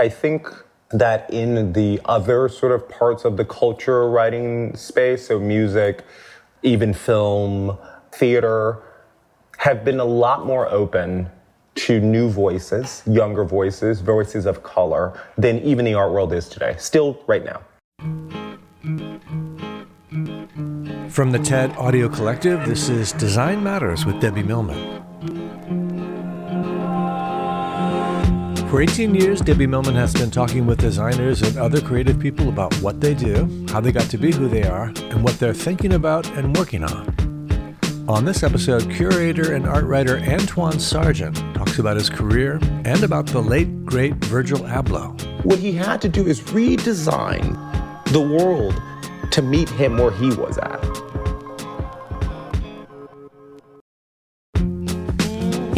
[0.00, 0.46] I think
[0.90, 6.04] that in the other sort of parts of the culture writing space, so music,
[6.62, 7.76] even film,
[8.12, 8.78] theater,
[9.58, 11.28] have been a lot more open
[11.74, 16.76] to new voices, younger voices, voices of color than even the art world is today,
[16.78, 17.60] still right now.
[21.08, 25.57] From the TED Audio Collective, this is Design Matters with Debbie Millman.
[28.70, 32.74] For 18 years, Debbie Millman has been talking with designers and other creative people about
[32.82, 35.94] what they do, how they got to be who they are, and what they're thinking
[35.94, 37.78] about and working on.
[38.08, 43.24] On this episode, curator and art writer Antwaun Sargent talks about his career and about
[43.24, 45.18] the late, great Virgil Abloh.
[45.46, 47.54] What he had to do is redesign
[48.12, 48.78] the world
[49.30, 50.84] to meet him where he was at.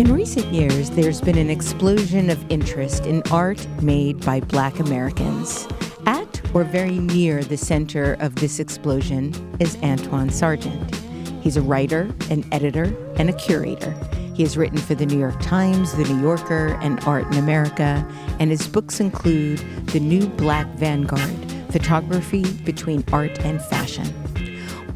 [0.01, 5.69] In recent years, there's been an explosion of interest in art made by black Americans.
[6.07, 10.97] At or very near the center of this explosion is Antwaun Sargent.
[11.43, 13.95] He's a writer, an editor, and a curator.
[14.35, 18.11] He has written for the New York Times, The New Yorker, and Art in America,
[18.39, 24.07] and his books include The New Black Vanguard Photography Between Art and Fashion.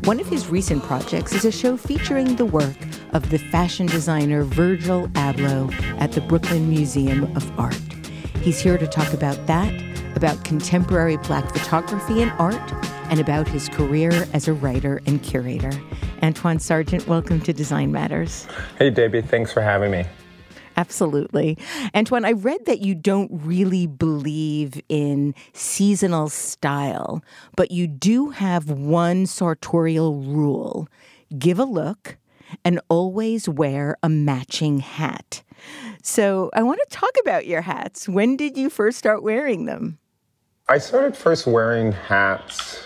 [0.05, 2.77] One of his recent projects is a show featuring the work
[3.15, 7.81] of the fashion designer Virgil Abloh at the Brooklyn Museum of Art.
[8.43, 9.73] He's here to talk about that,
[10.17, 12.61] about contemporary black photography and art,
[13.11, 15.71] and about his career as a writer and curator.
[16.23, 18.49] Antwaun Sargent, welcome to Design Matters.
[18.79, 20.05] Hey, Debbie, thanks for having me.
[20.77, 21.57] Absolutely.
[21.95, 27.23] Antwaun, I read that you don't really believe in seasonal style,
[27.55, 30.89] but you do have one sartorial rule
[31.39, 32.17] give a look
[32.65, 35.43] and always wear a matching hat.
[36.03, 38.09] So I want to talk about your hats.
[38.09, 39.99] When did you first start wearing them?
[40.69, 42.83] I started first wearing hats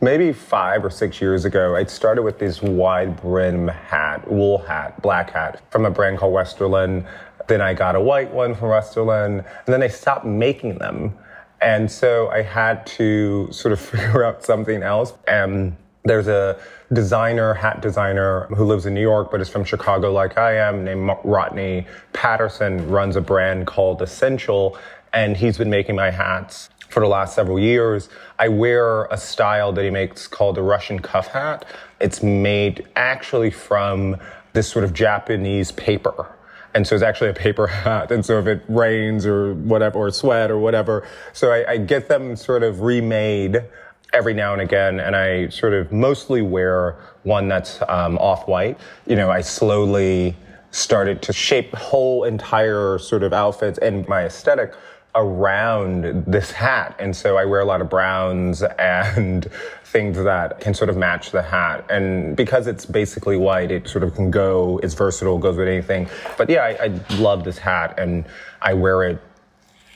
[0.00, 1.74] maybe five or six years ago.
[1.76, 6.34] I started with this wide brim hat, wool hat, black hat from a brand called
[6.34, 7.06] Westerland.
[7.48, 11.16] Then I got a white one from Westerland, and then they stopped making them.
[11.60, 15.14] And so I had to sort of figure out something else.
[15.26, 16.58] And there's a
[16.92, 20.84] designer, hat designer who lives in New York, but is from Chicago like I am,
[20.84, 24.78] named Rodney Patterson, runs a brand called Essential,
[25.12, 28.08] and he's been making my hats for the last several years.
[28.38, 31.64] I wear a style that he makes called the Russian cuff hat.
[32.00, 34.16] It's made actually from
[34.52, 36.32] this sort of Japanese paper.
[36.74, 38.12] And so it's actually a paper hat.
[38.12, 42.08] And so if it rains or whatever, or sweat or whatever, so I, I get
[42.08, 43.64] them sort of remade
[44.12, 48.78] every now and again, and I sort of mostly wear one that's um, off white.
[49.06, 50.36] You know, I slowly
[50.70, 54.74] started to shape whole entire sort of outfits and my aesthetic
[55.14, 56.94] around this hat.
[56.98, 59.50] And so I wear a lot of browns and
[59.84, 61.84] things that can sort of match the hat.
[61.90, 66.08] And because it's basically white, it sort of can go, it's versatile, goes with anything.
[66.36, 68.26] But yeah, I, I love this hat and
[68.60, 69.18] I wear it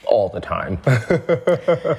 [0.05, 0.79] all the time.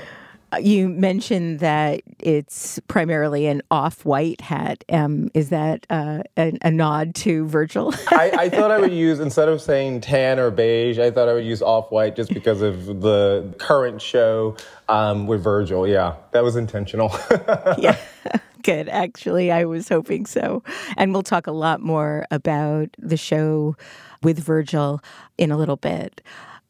[0.60, 4.84] You mentioned that it's primarily an off-white hat.
[4.90, 7.94] Um, is that uh, a, a, nod to Virgil?
[8.08, 11.32] I, I, thought I would use instead of saying tan or beige, I thought I
[11.32, 14.56] would use off-white just because of the current show
[14.88, 15.88] um, with Virgil.
[15.88, 17.10] Yeah, that was intentional.
[17.78, 17.96] yeah.
[18.62, 18.88] Good.
[18.88, 20.62] Actually, I was hoping so.
[20.96, 23.74] And we'll talk a lot more about the show
[24.22, 25.00] with Virgil
[25.36, 26.20] in a little bit.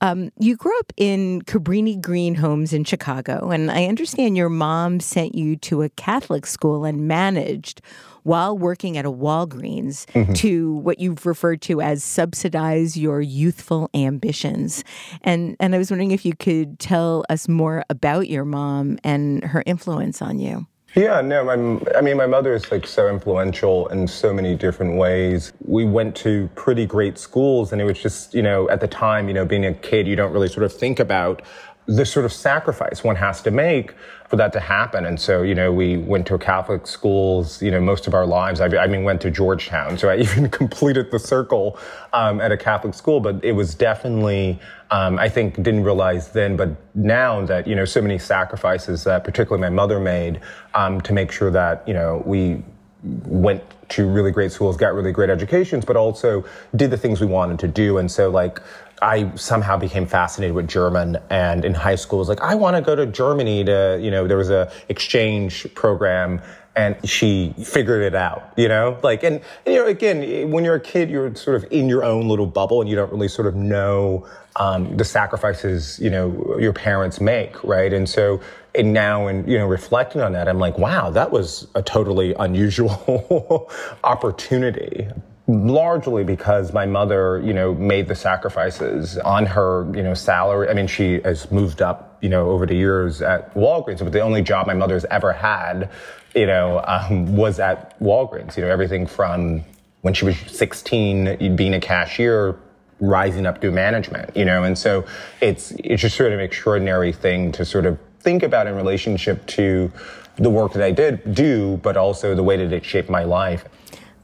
[0.03, 4.99] Um, you grew up in Cabrini Green Homes in Chicago, and I understand your mom
[4.99, 7.81] sent you to a Catholic school and managed
[8.25, 10.33] while working at a Walgreens mm-hmm.
[10.33, 14.83] to what you've referred to as subsidize your youthful ambitions.
[15.23, 19.45] And and I was wondering if you could tell us more about your mom and
[19.45, 20.67] her influence on you.
[20.95, 21.55] Yeah, no, my,
[21.97, 25.53] I mean, my mother is like so influential in so many different ways.
[25.65, 29.27] We went to pretty great schools and it was just, you know, at the time,
[29.27, 31.41] you know, being a kid, you don't really sort of think about
[31.87, 33.95] the sort of sacrifice one has to make
[34.33, 35.05] for that to happen.
[35.05, 38.63] And so, you know, we went to Catholic schools, you know, most of our lives.
[38.63, 39.99] I, I mean, went to Georgetown.
[39.99, 41.79] So I even completed the circle
[42.15, 44.59] um, at a Catholic school, but it was definitely,
[44.91, 49.23] um, I think, didn't realize then, but now that, you know, so many sacrifices that
[49.23, 50.41] particularly my mother made
[50.73, 52.65] um, to make sure that, you know, we
[53.03, 56.43] went to really great schools, got really great educations, but also
[56.75, 57.99] did the things we wanted to do.
[57.99, 58.61] And so, like,
[59.03, 62.83] I somehow became fascinated with German, and in high school was like, I want to
[62.83, 66.41] go to Germany to, you know, there was a exchange program,
[66.77, 70.81] and she figured it out, you know, like, and you know, again, when you're a
[70.81, 73.57] kid, you're sort of in your own little bubble, and you don't really sort of
[73.57, 74.25] know
[74.57, 77.93] um, the sacrifices, you know, your parents make, right?
[77.93, 78.41] And so,
[78.75, 82.35] and now, and you know, reflecting on that, I'm like, wow, that was a totally
[82.35, 83.69] unusual
[84.05, 85.09] opportunity
[85.47, 90.69] largely because my mother, you know, made the sacrifices on her, you know, salary.
[90.69, 94.21] I mean, she has moved up, you know, over the years at Walgreens, but the
[94.21, 95.91] only job my mother's ever had,
[96.35, 98.57] you know, um, was at Walgreens.
[98.57, 99.65] You know, everything from
[100.03, 102.57] when she was 16, being a cashier,
[103.01, 105.05] rising up through management, you know, and so
[105.41, 109.45] it's, it's just sort of an extraordinary thing to sort of think about in relationship
[109.47, 109.91] to
[110.37, 113.65] the work that I did do, but also the way that it shaped my life.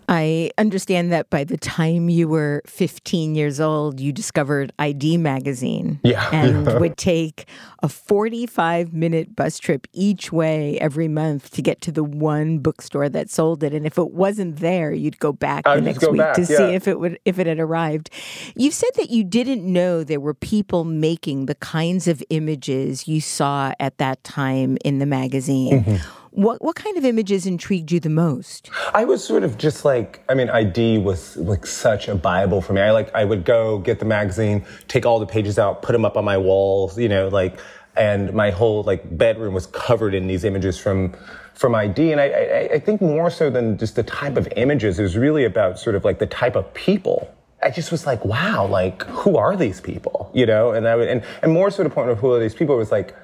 [0.08, 6.00] I understand that by the time you were 15 years old, you discovered ID Magazine.
[6.02, 6.26] Yeah.
[6.38, 7.46] And would take
[7.82, 13.08] a 45 minute bus trip each way every month to get to the one bookstore
[13.08, 13.74] that sold it.
[13.74, 16.46] And if it wasn't there, you'd go back I'd the next week back, to yeah.
[16.46, 18.10] see if it would if it had arrived.
[18.54, 23.20] You said that you didn't know there were people making the kinds of images you
[23.20, 25.82] saw at that time in the magazine.
[25.82, 26.17] Mm-hmm.
[26.30, 28.70] What what kind of images intrigued you the most?
[28.94, 32.72] I was sort of just like I mean ID was like such a bible for
[32.72, 32.80] me.
[32.80, 36.04] I like I would go get the magazine, take all the pages out, put them
[36.04, 37.58] up on my walls, you know, like
[37.96, 41.14] and my whole like bedroom was covered in these images from
[41.54, 42.12] from ID.
[42.12, 45.16] And I, I, I think more so than just the type of images, it was
[45.16, 49.02] really about sort of like the type of people I just was like, wow, like
[49.04, 50.30] who are these people?
[50.32, 52.54] You know, and I would, and, and more so the point of who are these
[52.54, 53.16] people was like,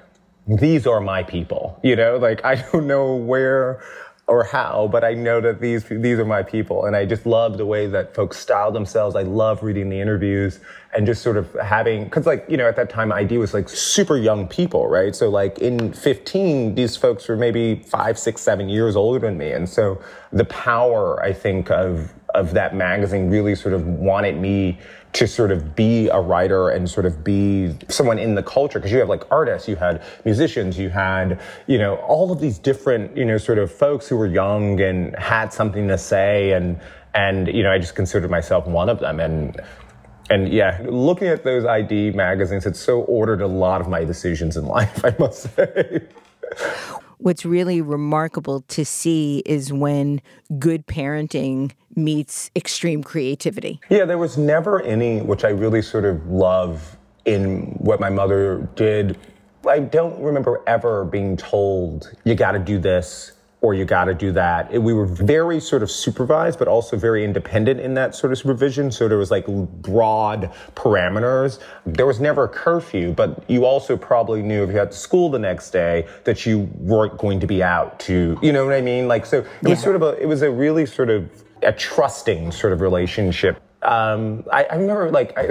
[0.46, 1.78] these are my people.
[1.82, 3.82] You know, like I don't know where
[4.26, 7.58] or how, but I know that these these are my people, and I just love
[7.58, 9.16] the way that folks style themselves.
[9.16, 10.60] I love reading the interviews
[10.96, 13.68] and just sort of having because like you know at that time ID was like
[13.68, 15.14] super young people, right?
[15.14, 19.52] So like in 15, these folks were maybe five, six, seven years older than me,
[19.52, 20.00] and so
[20.32, 24.78] the power I think of of that magazine really sort of wanted me
[25.14, 28.92] to sort of be a writer and sort of be someone in the culture because
[28.92, 33.16] you have like artists you had musicians you had you know all of these different
[33.16, 36.78] you know sort of folks who were young and had something to say and
[37.14, 39.20] and you know i just considered myself one of them.
[39.20, 39.60] And
[40.30, 44.56] and yeah, looking at those ID magazines, it so ordered a lot of my decisions
[44.56, 46.02] in life, I must say
[47.24, 50.20] what's really remarkable to see is when
[50.58, 53.80] good parenting meets extreme creativity.
[53.88, 58.68] Yeah, there was never any, which I really sort of love in what my mother
[58.76, 59.18] did.
[59.66, 63.32] I don't remember ever being told, you got to do this
[63.64, 64.70] or you got to do that.
[64.82, 68.92] we were very sort of supervised, but also very independent in that sort of supervision.
[68.92, 71.60] So there was like broad parameters.
[71.86, 75.30] There was never a curfew, but you also probably knew if you had to school
[75.30, 78.82] the next day that you weren't going to be out to, you know what I
[78.82, 79.08] mean?
[79.08, 79.70] Like, so it yeah.
[79.70, 81.30] was sort of a, it was a really sort of
[81.62, 83.62] a trusting sort of relationship.
[83.80, 85.48] Um, I, I remember like, I,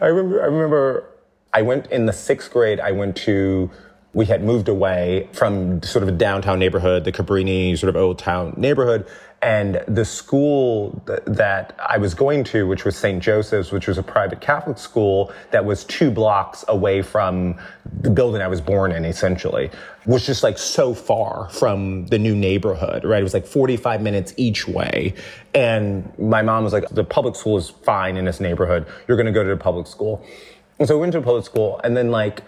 [0.00, 1.08] I remember, I remember
[1.54, 3.70] I went in the sixth grade, I went to
[4.14, 8.18] we had moved away from sort of a downtown neighborhood, the Cabrini sort of old
[8.18, 9.06] town neighborhood.
[9.40, 13.20] And the school th- that I was going to, which was St.
[13.20, 17.58] Joseph's, which was a private Catholic school that was two blocks away from
[18.02, 19.68] the building I was born in, essentially,
[20.06, 23.18] was just like so far from the new neighborhood, right?
[23.18, 25.14] It was like 45 minutes each way.
[25.54, 28.86] And my mom was like, the public school is fine in this neighborhood.
[29.08, 30.24] You're going to go to the public school.
[30.78, 32.42] And so we went to public school and then like,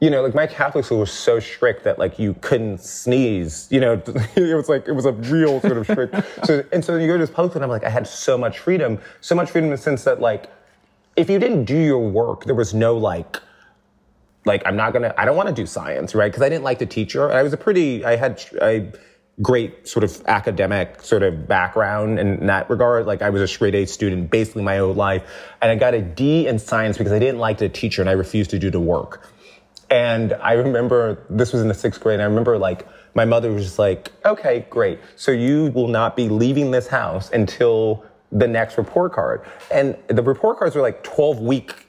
[0.00, 3.68] you know, like my Catholic school was so strict that like you couldn't sneeze.
[3.70, 3.92] You know,
[4.36, 6.46] it was like it was a real sort of strict.
[6.46, 8.36] so and so you go to this public school, and I'm like, I had so
[8.36, 10.50] much freedom, so much freedom in the sense that like,
[11.16, 13.40] if you didn't do your work, there was no like,
[14.44, 16.30] like I'm not gonna, I don't want to do science, right?
[16.30, 17.30] Because I didn't like the teacher.
[17.30, 18.92] I was a pretty, I had, I
[19.42, 23.06] great sort of academic sort of background in that regard.
[23.06, 25.22] Like I was a straight A student basically my whole life.
[25.60, 28.12] And I got a D in science because I didn't like the teacher and I
[28.12, 29.28] refused to do the work.
[29.94, 32.18] And I remember this was in the sixth grade.
[32.18, 32.84] I remember like
[33.14, 34.98] my mother was just like, okay, great.
[35.14, 39.46] So you will not be leaving this house until the next report card.
[39.70, 41.80] And the report cards were like 12 week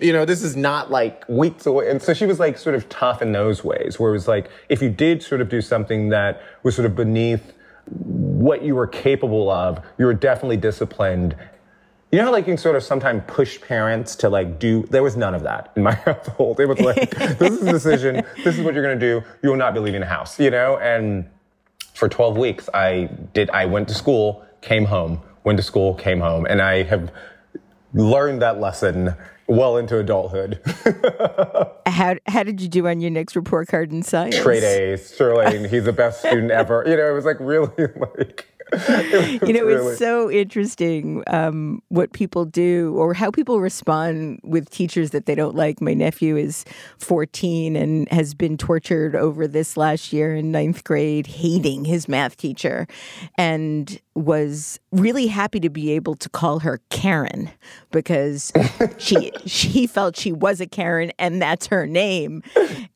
[0.00, 1.90] you know, this is not like weeks away.
[1.90, 4.48] And so she was like sort of tough in those ways, where it was like,
[4.70, 7.52] if you did sort of do something that was sort of beneath
[7.84, 11.36] what you were capable of, you were definitely disciplined.
[12.10, 15.02] You know how like you can sort of sometimes push parents to like do, there
[15.02, 16.58] was none of that in my household.
[16.58, 18.24] It was like, this is a decision.
[18.44, 19.22] This is what you're going to do.
[19.42, 20.78] You will not be leaving the house, you know?
[20.78, 21.28] And
[21.94, 26.20] for 12 weeks, I did, I went to school, came home, went to school, came
[26.20, 27.12] home, and I have
[27.92, 29.14] learned that lesson
[29.46, 30.60] well into adulthood.
[31.86, 34.36] how how did you do on your next report card in science?
[34.36, 35.68] Straight A's, Sterling.
[35.68, 36.84] He's the best student ever.
[36.86, 37.72] You know, it was like really
[38.18, 38.46] like.
[39.48, 39.92] You know, really...
[39.92, 45.34] it's so interesting um, what people do or how people respond with teachers that they
[45.34, 45.80] don't like.
[45.80, 46.64] My nephew is
[46.98, 52.36] 14 and has been tortured over this last year in ninth grade, hating his math
[52.36, 52.86] teacher.
[53.36, 57.50] And was really happy to be able to call her Karen
[57.90, 58.52] because
[58.98, 62.42] she she felt she was a Karen and that's her name.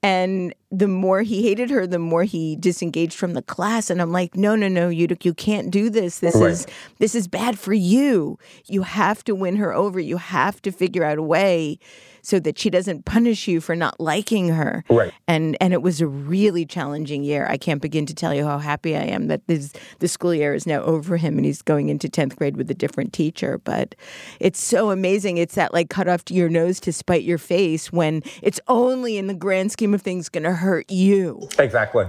[0.03, 3.91] And the more he hated her, the more he disengaged from the class.
[3.91, 6.21] And I'm like, no, no, no, you you can't do this.
[6.21, 6.51] This right.
[6.51, 6.67] is
[6.99, 8.39] this is bad for you.
[8.65, 10.01] You have to win her over.
[10.01, 11.79] You have to figure out a way
[12.23, 14.85] so that she doesn't punish you for not liking her.
[14.89, 15.13] Right.
[15.29, 17.47] And and it was a really challenging year.
[17.49, 20.55] I can't begin to tell you how happy I am that this the school year
[20.55, 23.59] is now over him and he's going into 10th grade with a different teacher.
[23.59, 23.95] But
[24.41, 25.37] it's so amazing.
[25.37, 29.27] It's that like cut off your nose to spite your face when it's only in
[29.27, 31.49] the grand scheme of things going to hurt you.
[31.59, 32.07] Exactly.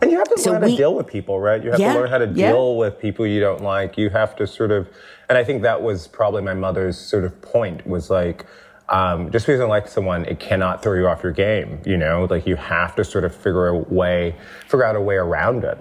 [0.00, 1.62] And you have to so learn how to deal with people, right?
[1.62, 2.78] You have yeah, to learn how to deal yeah.
[2.78, 3.96] with people you don't like.
[3.96, 4.88] You have to sort of,
[5.28, 8.44] and I think that was probably my mother's sort of point was like,
[8.88, 11.80] um, just because you don't like someone, it cannot throw you off your game.
[11.84, 14.34] You know, like you have to sort of figure a way,
[14.66, 15.78] figure out a way around it.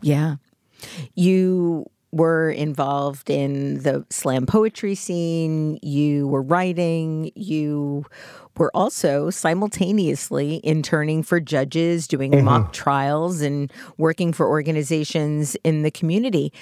[0.00, 0.36] Yeah,
[1.14, 5.78] you were involved in the slam poetry scene.
[5.82, 7.30] You were writing.
[7.34, 8.06] You
[8.56, 12.44] were also simultaneously interning for judges, doing mm-hmm.
[12.44, 16.52] mock trials, and working for organizations in the community.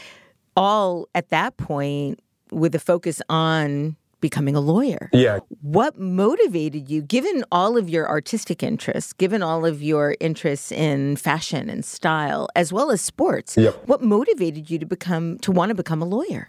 [0.57, 5.11] All at that point with a focus on becoming a lawyer.
[5.13, 5.41] Yeah.
[5.61, 11.17] What motivated you, given all of your artistic interests, given all of your interests in
[11.17, 13.57] fashion and style, as well as sports?
[13.57, 13.87] Yep.
[13.87, 16.49] What motivated you to become to want to become a lawyer?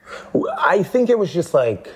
[0.59, 1.89] I think it was just like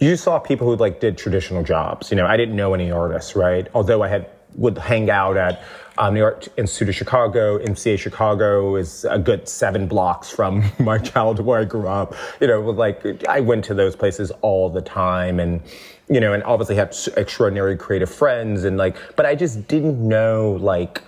[0.00, 2.10] you saw people who like did traditional jobs.
[2.10, 3.68] You know, I didn't know any artists, right?
[3.74, 5.62] Although I had would hang out at
[5.98, 10.98] um, New York Institute of Chicago, MCA Chicago is a good seven blocks from my
[10.98, 12.14] childhood where I grew up.
[12.40, 15.62] You know, like I went to those places all the time and,
[16.08, 20.58] you know, and obviously had extraordinary creative friends and like, but I just didn't know
[20.60, 21.02] like,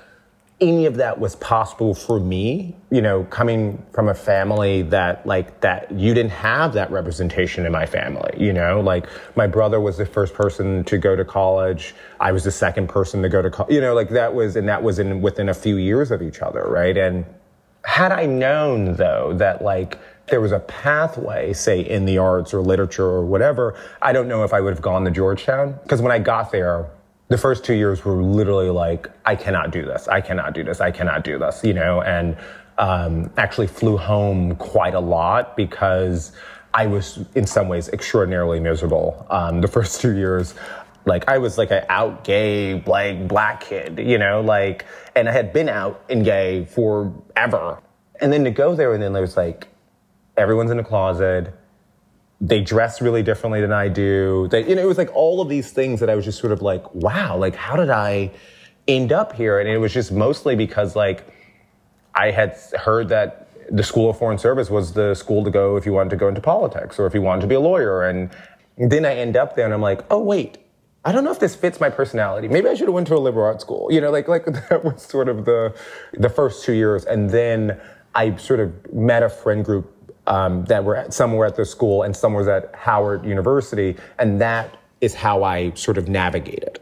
[0.60, 5.60] any of that was possible for me, you know, coming from a family that like
[5.60, 9.98] that you didn't have that representation in my family, you know, like my brother was
[9.98, 11.94] the first person to go to college.
[12.18, 14.68] I was the second person to go to college, you know, like that was, and
[14.68, 16.64] that was in within a few years of each other.
[16.64, 16.96] Right.
[16.96, 17.24] And
[17.84, 19.96] had I known though that like
[20.26, 24.42] there was a pathway, say in the arts or literature or whatever, I don't know
[24.42, 25.78] if I would have gone to Georgetown.
[25.86, 26.90] Cause when I got there,
[27.28, 30.08] the first two years were literally like, I cannot do this.
[30.08, 30.80] I cannot do this.
[30.80, 32.36] I cannot do this, you know, and
[32.78, 36.32] um, actually flew home quite a lot because
[36.72, 40.54] I was in some ways extraordinarily miserable um, the first two years.
[41.04, 45.32] Like I was like an out gay like black kid, you know, like, and I
[45.32, 47.82] had been out in gay forever.
[48.20, 49.68] And then to go there and then there's like,
[50.36, 51.52] everyone's in a closet
[52.40, 54.48] they dress really differently than I do.
[54.50, 56.52] They, you know, it was like all of these things that I was just sort
[56.52, 58.30] of like, wow, like how did I
[58.86, 59.58] end up here?
[59.58, 61.26] And it was just mostly because like
[62.14, 65.84] I had heard that the School of Foreign Service was the school to go if
[65.84, 68.04] you wanted to go into politics or if you wanted to be a lawyer.
[68.04, 68.30] And
[68.76, 70.58] then I end up there and I'm like, oh wait,
[71.04, 72.48] I don't know if this fits my personality.
[72.48, 73.88] Maybe I should have went to a liberal arts school.
[73.90, 75.76] You know, like like that was sort of the
[76.12, 77.04] the first two years.
[77.04, 77.80] And then
[78.14, 79.92] I sort of met a friend group
[80.28, 83.96] um, that were at, some were at the school and some was at Howard University,
[84.18, 86.78] and that is how I sort of navigated.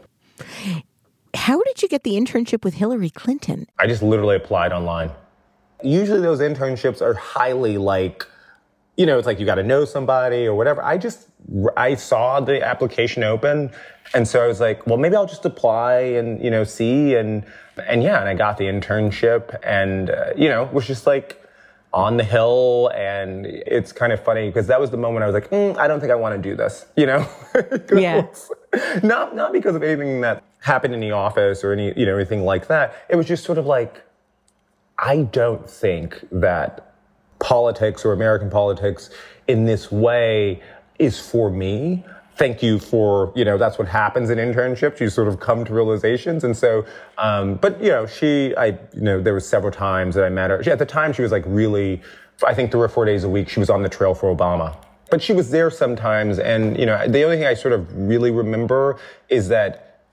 [1.33, 3.67] How did you get the internship with Hillary Clinton?
[3.79, 5.11] I just literally applied online.
[5.83, 8.25] Usually those internships are highly like,
[8.97, 10.81] you know, it's like you got to know somebody or whatever.
[10.81, 11.27] I just,
[11.77, 13.71] I saw the application open.
[14.15, 17.13] And so I was like, well, maybe I'll just apply and, you know, see.
[17.15, 17.45] And,
[17.85, 21.39] and yeah, and I got the internship and, uh, you know, was just like,
[21.93, 25.33] on the hill and it's kind of funny because that was the moment I was
[25.33, 27.27] like, mm, I don't think I want to do this, you know?
[27.95, 28.27] yeah.
[29.03, 32.43] not not because of anything that happened in the office or any you know anything
[32.43, 32.95] like that.
[33.09, 34.03] It was just sort of like
[34.99, 36.95] I don't think that
[37.39, 39.09] politics or American politics
[39.47, 40.61] in this way
[40.99, 42.03] is for me.
[42.37, 44.99] Thank you for, you know, that's what happens in internships.
[44.99, 46.43] You sort of come to realizations.
[46.43, 46.85] And so,
[47.17, 50.51] um, but, you know, she, I, you know, there was several times that I met
[50.51, 50.63] her.
[50.63, 52.01] She, at the time, she was like really,
[52.45, 54.77] I think three or four days a week, she was on the trail for Obama.
[55.09, 56.37] But she was there sometimes.
[56.37, 60.03] And, you know, the only thing I sort of really remember is that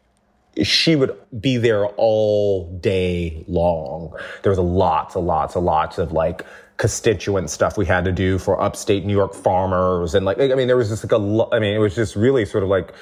[0.62, 4.16] she would be there all day long.
[4.42, 8.38] There was lots and lots and lots of like constituent stuff we had to do
[8.38, 10.14] for upstate New York farmers.
[10.14, 12.44] And like, I mean, there was just like a, I mean, it was just really
[12.44, 12.92] sort of like,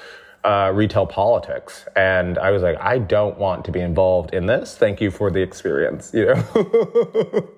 [0.43, 1.85] uh, retail politics.
[1.95, 4.75] And I was like, I don't want to be involved in this.
[4.77, 7.49] Thank you for the experience, you know?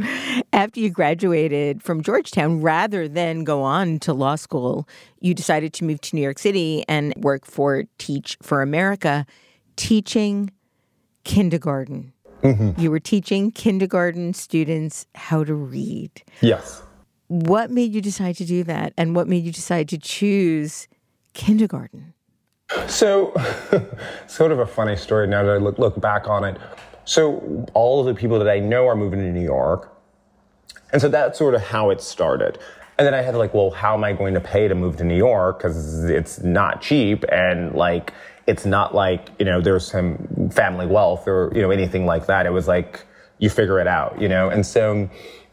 [0.52, 4.88] After you graduated from Georgetown, rather than go on to law school,
[5.20, 9.26] you decided to move to New York City and work for Teach for America,
[9.76, 10.50] teaching
[11.24, 12.12] kindergarten.
[12.42, 12.80] Mm-hmm.
[12.80, 16.22] You were teaching kindergarten students how to read.
[16.40, 16.82] Yes.
[17.28, 18.92] What made you decide to do that?
[18.96, 20.88] And what made you decide to choose
[21.34, 22.14] kindergarten?
[22.86, 23.34] So,
[24.26, 26.58] sort of a funny story now that I look, look back on it.
[27.04, 29.96] So all of the people that I know are moving to New York.
[30.92, 32.58] And so that's sort of how it started.
[32.98, 35.04] And then I had like, well, how am I going to pay to move to
[35.04, 35.58] New York?
[35.58, 37.24] Because it's not cheap.
[37.30, 38.12] And like,
[38.48, 42.46] it's not like, you know, there's some family wealth or, you know, anything like that.
[42.46, 43.04] It was like,
[43.38, 44.48] you figure it out, you know?
[44.48, 45.08] And so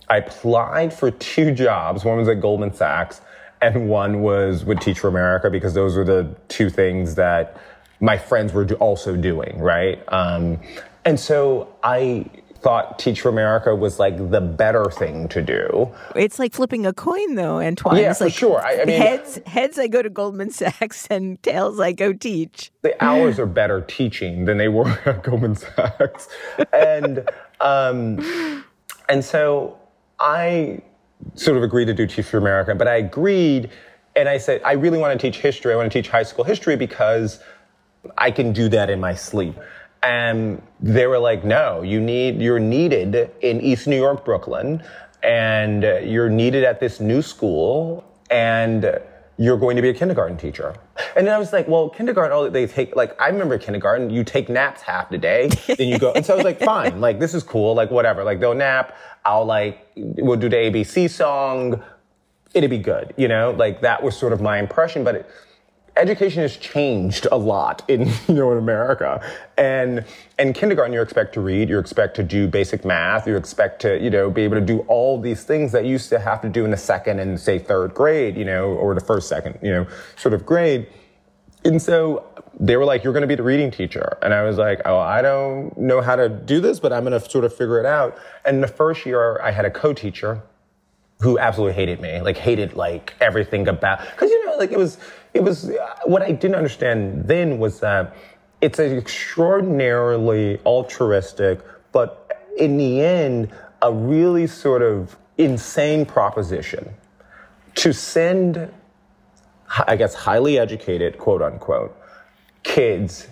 [0.09, 2.05] I applied for two jobs.
[2.05, 3.19] One was at Goldman Sachs
[3.61, 7.59] and one was with Teach for America because those were the two things that
[7.99, 10.01] my friends were also doing, right?
[10.07, 10.61] Um,
[11.03, 12.29] and so I
[12.65, 15.87] thought Teach for America was like the better thing to do.
[16.15, 18.01] It's like flipping a coin, though, Antwaun.
[18.01, 18.59] Yeah, it's for like sure.
[18.59, 22.71] I, I mean, heads, heads, I go to Goldman Sachs, and tails, I go teach.
[22.81, 26.27] The hours are better teaching than they were at Goldman Sachs,
[26.73, 27.29] and
[27.61, 28.65] um,
[29.09, 29.77] and so
[30.19, 30.81] I
[31.35, 33.69] sort of agreed to do Teach for America, but I agreed,
[34.15, 35.71] and I said I really want to teach history.
[35.71, 37.43] I want to teach high school history because
[38.17, 39.55] I can do that in my sleep.
[40.05, 44.83] And they were like, no, you need, you're needed in East New York, Brooklyn,
[45.23, 49.01] and you're needed at this new school, and
[49.37, 50.75] you're going to be a kindergarten teacher.
[51.15, 54.23] And then I was like, well, kindergarten, oh, they take, like, I remember kindergarten, you
[54.23, 56.13] take naps half the day, then you go.
[56.13, 58.23] And so I was like, fine, like, this is cool, like, whatever.
[58.23, 61.83] Like, they'll nap, I'll, like, we'll do the ABC song,
[62.53, 63.51] it'd be good, you know?
[63.51, 65.29] Like, that was sort of my impression, but it,
[65.97, 69.21] education has changed a lot in you know in America.
[69.57, 70.05] And
[70.37, 74.01] in kindergarten, you expect to read, you expect to do basic math, you expect to
[74.01, 76.49] you know be able to do all these things that you used to have to
[76.49, 79.71] do in the second and say third grade, you know, or the first second, you
[79.71, 80.87] know, sort of grade.
[81.63, 82.23] And so
[82.59, 84.97] they were like, "You're going to be the reading teacher," and I was like, "Oh,
[84.97, 87.85] I don't know how to do this, but I'm going to sort of figure it
[87.85, 90.41] out." And the first year, I had a co-teacher
[91.21, 94.97] who absolutely hated me, like hated like everything about because you know like it was
[95.35, 98.15] it was uh, what I didn't understand then was that
[98.61, 101.59] it's an extraordinarily altruistic,
[101.91, 106.89] but in the end, a really sort of insane proposition
[107.75, 108.71] to send,
[109.85, 111.95] I guess, highly educated, quote unquote,
[112.63, 113.27] kids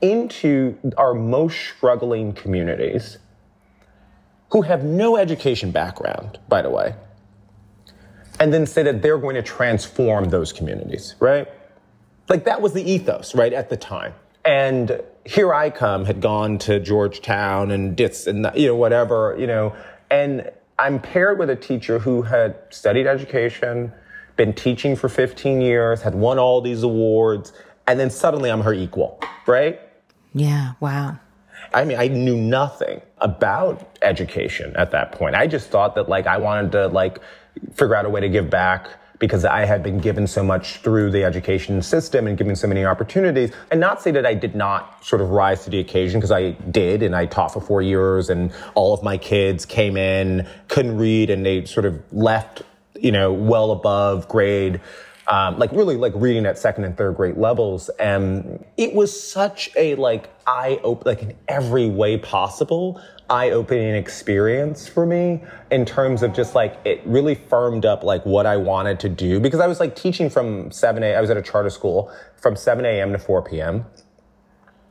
[0.00, 3.18] into our most struggling communities
[4.50, 6.94] who have no education background, by the way,
[8.40, 11.48] and then say that they're going to transform those communities, right?
[12.28, 14.14] Like that was the ethos, right, at the time.
[14.44, 19.46] And here I come, had gone to Georgetown and DITS and, you know, whatever, you
[19.46, 19.74] know,
[20.10, 23.92] and I'm paired with a teacher who had studied education,
[24.36, 27.52] been teaching for 15 years, had won all these awards,
[27.86, 29.80] and then suddenly I'm her equal, right?
[30.34, 31.18] Yeah, wow.
[31.72, 35.34] I mean, I knew nothing about education at that point.
[35.36, 37.20] I just thought that like I wanted to like
[37.72, 38.88] figure out a way to give back
[39.18, 42.84] because I had been given so much through the education system and given so many
[42.84, 43.52] opportunities.
[43.70, 46.50] And not say that I did not sort of rise to the occasion because I
[46.50, 50.98] did and I taught for four years and all of my kids came in, couldn't
[50.98, 52.62] read and they sort of left,
[53.00, 54.80] you know, well above grade.
[55.26, 57.88] Um, like really like reading at second and third grade levels.
[57.98, 63.94] And it was such a like eye open, like in every way possible, eye opening
[63.94, 68.56] experience for me in terms of just like it really firmed up like what I
[68.56, 71.14] wanted to do because I was like teaching from 7 a.
[71.14, 73.12] I was at a charter school from 7 a.m.
[73.12, 73.86] to 4 p.m.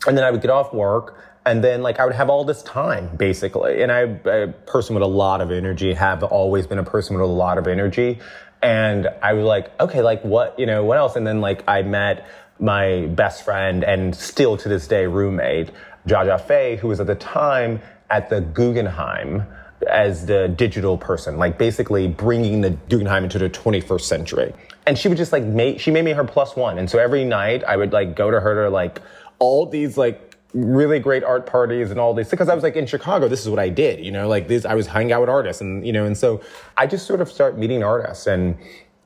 [0.07, 2.63] And then I would get off work and then like I would have all this
[2.63, 3.83] time basically.
[3.83, 7.23] And I, a person with a lot of energy, have always been a person with
[7.23, 8.19] a lot of energy.
[8.63, 11.17] And I was like, okay, like what, you know, what else?
[11.17, 12.25] And then like I met
[12.59, 15.69] my best friend and still to this day roommate,
[16.07, 19.43] Jia Jia Fei, who was at the time at the Guggenheim
[19.89, 24.53] as the digital person, like basically bringing the Guggenheim into the 21st century.
[24.87, 26.77] And she would just like make, she made me her plus one.
[26.77, 29.01] And so every night I would like go to her to like
[29.39, 32.85] all these like really great art parties and all these because I was like in
[32.85, 35.29] Chicago, this is what I did, you know, like this I was hanging out with
[35.29, 36.41] artists and you know, and so
[36.77, 38.57] I just sort of start meeting artists and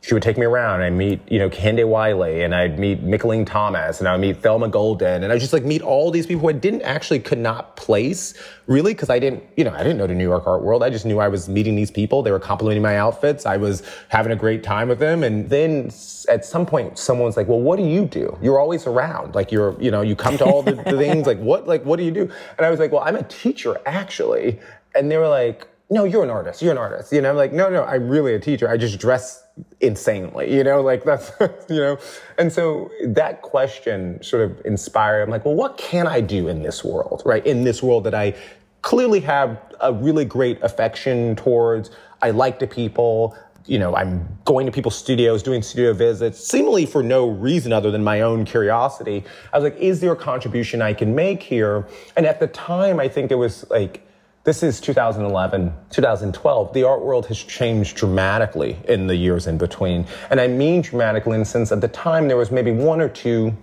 [0.02, 0.82] she would take me around.
[0.82, 4.22] and I'd meet, you know, Kehinde Wiley and I'd meet Mickalene Thomas and I would
[4.22, 7.20] meet Thelma Golden and I just like meet all these people who I didn't actually
[7.20, 8.34] could not place
[8.68, 10.84] really because I didn't, you know, I didn't know the New York art world.
[10.84, 12.22] I just knew I was meeting these people.
[12.22, 13.46] They were complimenting my outfits.
[13.46, 15.24] I was having a great time with them.
[15.24, 15.92] And then
[16.30, 18.38] at some point, someone's like, well, what do you do?
[18.42, 19.36] You're always around.
[19.36, 21.98] Like you're, you know, you come to all the, the things like what, like, what
[21.98, 22.32] do you do?
[22.58, 24.60] And I was like, well, I'm a teacher actually.
[24.96, 26.62] And they were like, no, you're an artist.
[26.62, 27.14] You're an artist.
[27.14, 28.70] You know, I'm like, no, no, I'm really a teacher.
[28.70, 29.44] I just dress
[29.80, 31.32] insanely, you know, like that's,
[31.70, 31.98] you know,
[32.38, 35.22] and so that question sort of inspired.
[35.24, 37.46] I'm like, well, what can I do in this world, right?
[37.46, 38.36] In this world that I
[38.82, 41.90] clearly have a really great affection towards.
[42.22, 43.38] I like the people.
[43.66, 47.92] You know, I'm going to people's studios, doing studio visits, seemingly for no reason other
[47.92, 49.26] than my own curiosity.
[49.52, 51.86] I was like, is there a contribution I can make here?
[52.16, 54.07] And at the time, I think it was like,
[54.48, 56.74] this is 2011, 2012.
[56.74, 60.06] The art world has changed dramatically in the years in between.
[60.30, 63.10] And I mean dramatically in the sense at the time there was maybe one or
[63.10, 63.54] two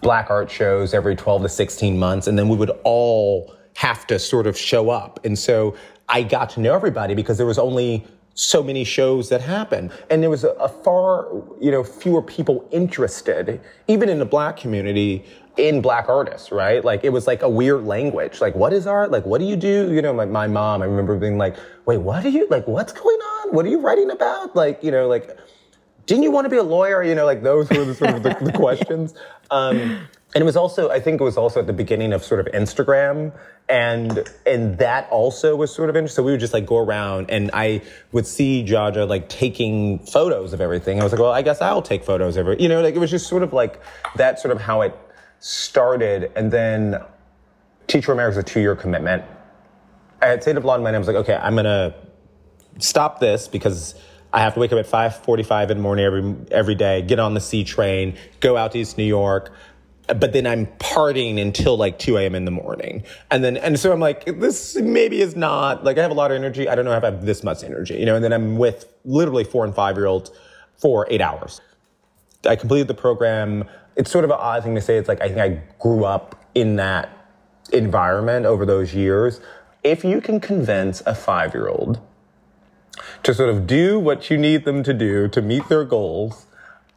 [0.00, 4.18] black art shows every 12 to 16 months, and then we would all have to
[4.18, 5.24] sort of show up.
[5.24, 5.76] And so
[6.08, 9.92] I got to know everybody because there was only so many shows that happened.
[10.10, 11.28] And there was a, a, far,
[11.60, 15.24] you know, fewer people interested, even in the black community,
[15.56, 16.84] in black artists, right?
[16.84, 18.40] Like it was like a weird language.
[18.40, 19.10] Like, what is art?
[19.10, 19.92] Like, what do you do?
[19.92, 22.92] You know, my, my mom, I remember being like, wait, what are you, like, what's
[22.92, 23.54] going on?
[23.54, 24.54] What are you writing about?
[24.54, 25.36] Like, you know, like,
[26.06, 27.02] didn't you want to be a lawyer?
[27.02, 29.14] You know, like those were the sort of the, the questions.
[29.50, 32.46] Um, and it was also, I think it was also at the beginning of sort
[32.46, 33.32] of Instagram.
[33.68, 36.16] And, and that also was sort of interesting.
[36.16, 39.98] So we would just like go around and I would see Jia Jia like taking
[40.00, 41.00] photos of everything.
[41.00, 42.60] I was like, well, I guess I'll take photos of it.
[42.60, 43.80] You know, like it was just sort of like
[44.16, 44.96] that sort of how it
[45.40, 46.32] started.
[46.36, 47.00] And then
[47.86, 49.22] Teach for America a two year commitment.
[50.20, 51.94] I had stayed up long and I was like, okay, I'm to
[52.78, 53.94] stop this because
[54.32, 57.34] I have to wake up at 5:45 in the morning every every day, get on
[57.34, 59.52] the C train, go out to East New York,
[60.06, 62.34] but then I'm partying until like 2 a.m.
[62.34, 63.04] in the morning.
[63.30, 66.30] And then, and so I'm like, this maybe is not, like I have a lot
[66.30, 66.68] of energy.
[66.68, 68.92] I don't know if I have this much energy, you know, and then I'm with
[69.04, 70.30] literally four and five year olds
[70.76, 71.60] for eight hours.
[72.44, 73.64] I completed the program.
[73.96, 74.96] It's sort of an odd thing to say.
[74.98, 77.10] It's like, I think I grew up in that
[77.72, 79.40] environment over those years.
[79.82, 82.00] If you can convince a five year old
[83.22, 86.46] to sort of do what you need them to do to meet their goals,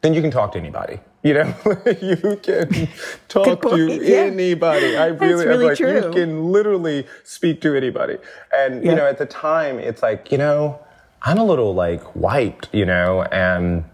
[0.00, 1.00] then you can talk to anybody.
[1.22, 1.54] You know,
[2.00, 2.88] you can
[3.28, 4.20] talk to yeah.
[4.20, 4.96] anybody.
[4.96, 6.06] I really, really like, true.
[6.06, 8.16] you can literally speak to anybody.
[8.54, 8.90] And, yeah.
[8.90, 10.80] you know, at the time, it's like, you know,
[11.22, 13.84] I'm a little like wiped, you know, and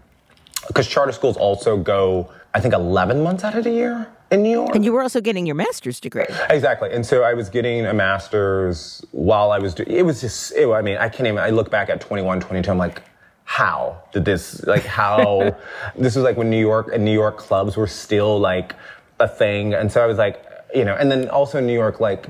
[0.67, 4.49] because charter schools also go, I think, 11 months out of the year in New
[4.49, 4.75] York.
[4.75, 6.25] And you were also getting your master's degree.
[6.49, 6.91] Exactly.
[6.91, 10.67] And so I was getting a master's while I was doing, it was just, it,
[10.67, 13.03] I mean, I can't even, I look back at 21, 22, I'm like,
[13.49, 15.55] how did this like how
[15.97, 18.75] this was like when New York and New York clubs were still like
[19.21, 20.43] a thing and so I was like
[20.75, 22.27] you know and then also in New York like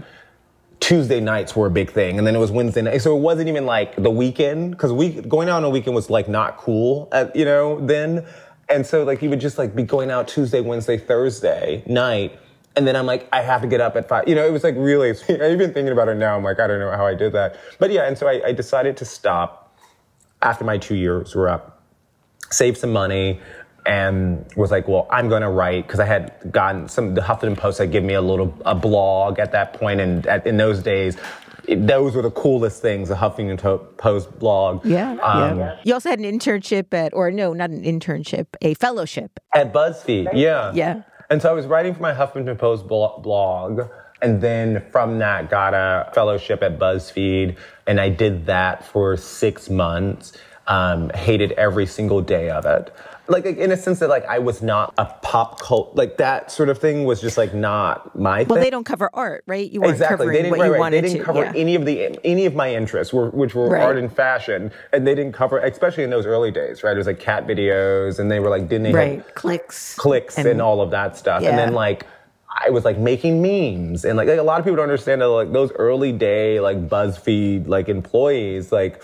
[0.80, 3.50] Tuesday nights were a big thing and then it was Wednesday night so it wasn't
[3.50, 7.10] even like the weekend because we going out on a weekend was like not cool
[7.12, 8.24] at you know then
[8.70, 12.38] and so like you would just like be going out Tuesday Wednesday Thursday night
[12.78, 14.28] and then I'm like, I have to get up at five.
[14.28, 16.38] You know, it was like really, been thinking about it now.
[16.38, 17.58] I'm like, I don't know how I did that.
[17.80, 19.76] But yeah, and so I, I decided to stop
[20.44, 21.82] after my two years were up,
[22.52, 23.42] save some money
[23.88, 27.58] and was like, well, I'm going to write because I had gotten some, the Huffington
[27.58, 30.02] Post had given me a little, a blog at that point.
[30.02, 31.16] And at, in those days,
[31.68, 34.86] it, those were the coolest things, the Huffington Post blog.
[34.86, 35.80] Yeah, um, yeah.
[35.84, 39.40] You also had an internship at, or no, not an internship, a fellowship.
[39.56, 40.72] At BuzzFeed, yeah.
[40.76, 41.04] Yeah.
[41.30, 43.90] And so I was writing for my Huffington Post blog.
[44.22, 49.70] And then from that, got a fellowship at BuzzFeed and I did that for six
[49.70, 50.34] months.
[50.68, 52.94] um, hated every single day of it.
[53.30, 56.70] Like in a sense that like I was not a pop cult like that sort
[56.70, 58.48] of thing was just like not my thing.
[58.48, 58.64] Well, thing.
[58.64, 59.70] they don't cover art, right?
[59.70, 60.18] You weren't exactly.
[60.18, 60.80] covering They didn't, what right, you right.
[60.80, 61.24] wanted They didn't to.
[61.26, 61.54] cover yeah.
[61.56, 63.82] any of the any of my interests, were, which were Right.
[63.84, 66.94] art and fashion, and they didn't cover, especially in those early days, right?
[66.96, 69.36] It was like cat videos, and they were like, didn't they right.
[69.36, 69.96] Clicks.
[69.96, 71.44] clicks and, all of that stuff.
[71.44, 72.06] And then like
[72.66, 75.28] I was like making memes and like, like a lot of people don't understand that
[75.28, 79.04] like those early day like BuzzFeed like employees like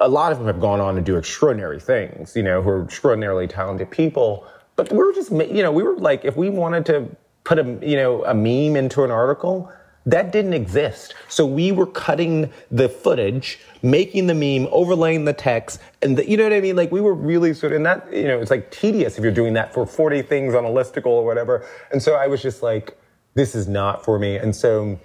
[0.00, 2.84] a lot of them have gone on to do extraordinary things, you know, who are
[2.84, 4.46] extraordinarily talented people.
[4.76, 7.78] But we were just, you know, we were like, if we wanted to put a,
[7.82, 9.70] you know, a meme into an article,
[10.06, 11.14] that didn't exist.
[11.28, 16.36] So we were cutting the footage, making the meme, overlaying the text, and the, you
[16.36, 16.74] know what I mean?
[16.74, 19.32] Like we were really sort of, and that, you know, it's like tedious if you're
[19.32, 21.66] doing that for 40 things on a listicle or whatever.
[21.92, 22.98] And so I was just like,
[23.34, 24.36] this is not for me.
[24.36, 24.98] And so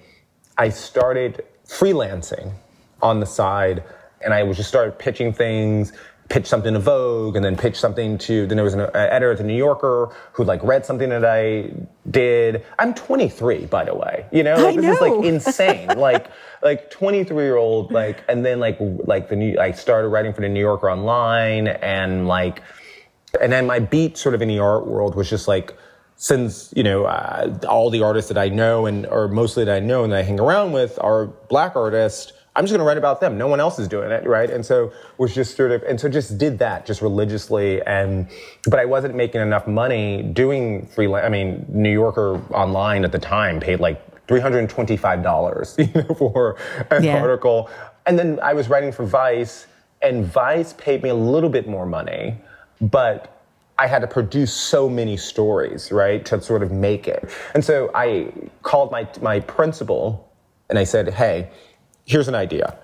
[0.58, 2.54] I started freelancing
[3.02, 3.84] on the side
[4.22, 5.94] and I was just started pitching things,
[6.30, 9.32] pitch something to Vogue and then pitch something to, then there was an uh, editor
[9.32, 11.72] at the New Yorker who like read something that I
[12.10, 12.66] did.
[12.80, 15.88] I'm 23, by the way, you know, like, this is like insane.
[15.98, 16.28] like,
[16.62, 20.42] like 23 year old, like, and then like, like the new, I started writing for
[20.42, 22.62] the New Yorker online and like,
[23.42, 25.78] and then my beat sort of in the art world was just like
[26.16, 29.80] since you know uh, all the artists that i know and or mostly that i
[29.80, 32.98] know and that i hang around with are black artists i'm just going to write
[32.98, 35.82] about them no one else is doing it right and so was just sort of
[35.84, 38.28] and so just did that just religiously and
[38.70, 43.20] but i wasn't making enough money doing freelance i mean new yorker online at the
[43.20, 46.58] time paid like $325 you know for
[46.92, 47.22] an Yeah.
[47.22, 47.70] article
[48.06, 49.68] and then i was writing for vice
[50.02, 52.36] and vice paid me a little bit more money
[52.82, 53.34] but
[53.80, 57.30] I had to produce so many stories, right, to sort of make it.
[57.54, 60.32] And so I called my my principal
[60.68, 61.52] and I said, "Hey,
[62.08, 62.78] here's an idea.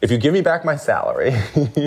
[0.00, 1.34] If you give me back my salary,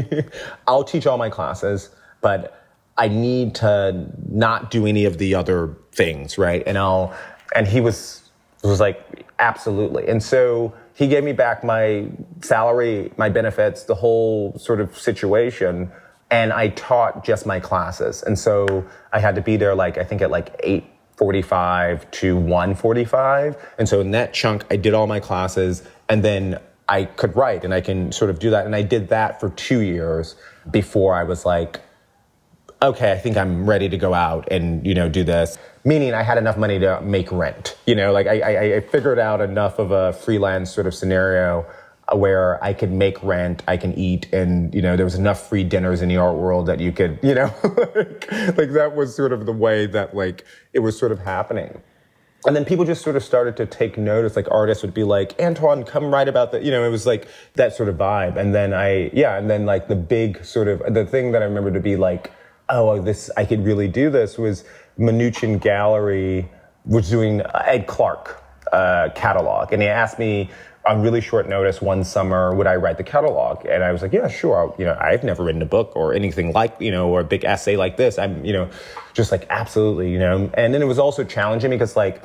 [0.67, 2.65] I'll teach all my classes, but
[2.97, 6.63] I need to not do any of the other things, right?
[6.67, 7.15] And I'll
[7.56, 8.30] and he was
[8.63, 10.08] was like, absolutely.
[10.08, 12.08] And so he gave me back my
[12.41, 15.91] salary, my benefits, the whole sort of situation.
[16.30, 18.21] And I taught just my classes.
[18.21, 23.60] And so I had to be there like, I think at like 8.45 to 1.45.
[23.78, 27.63] And so in that chunk, I did all my classes and then I could write
[27.63, 28.65] and I can sort of do that.
[28.65, 30.36] And I did that for two years
[30.69, 31.80] before I was like,
[32.82, 35.58] okay, I think I'm ready to go out and, you know, do this.
[35.86, 37.78] Meaning I had enough money to make rent.
[37.86, 41.65] You know, like I, I, I figured out enough of a freelance sort of scenario
[42.13, 45.63] where I could make rent, I can eat, and, you know, there was enough free
[45.63, 49.32] dinners in the art world that you could, you know, like, like that was sort
[49.32, 51.82] of the way that like it was sort of happening.
[52.45, 54.36] And then people just sort of started to take notice.
[54.36, 56.63] Like artists would be like, Antwaun, come write about that.
[56.63, 58.38] You know, it was like that sort of vibe.
[58.38, 61.45] And then I, yeah, and then like the big sort of, the thing that I
[61.45, 62.32] remember to be like,
[62.69, 64.63] oh, this, I could really do this was
[64.97, 66.49] Mnuchin Gallery
[66.86, 69.73] was doing Ed Clark uh, catalog.
[69.73, 70.49] And he asked me
[70.85, 73.65] on really short notice one summer, would I write the catalog?
[73.65, 74.73] And I was like, yeah, sure.
[74.77, 77.43] You know, I've never written a book or anything like, you know, or a big
[77.43, 78.17] essay like this.
[78.17, 78.69] I'm, you know,
[79.13, 80.49] just like absolutely, you know.
[80.53, 82.23] And then it was also challenging because like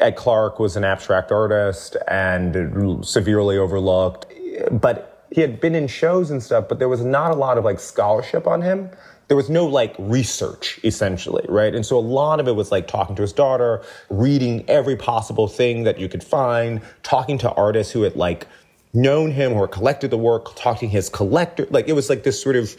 [0.00, 4.26] Ed Clark was an abstract artist and severely overlooked,
[4.70, 7.64] but he had been in shows and stuff, but there was not a lot of
[7.64, 8.90] like scholarship on him.
[9.28, 11.74] There was no like research essentially, right?
[11.74, 15.48] And so a lot of it was like talking to his daughter, reading every possible
[15.48, 18.46] thing that you could find, talking to artists who had like
[18.94, 21.66] known him or collected the work, talking his collector.
[21.70, 22.74] Like it was like this sort of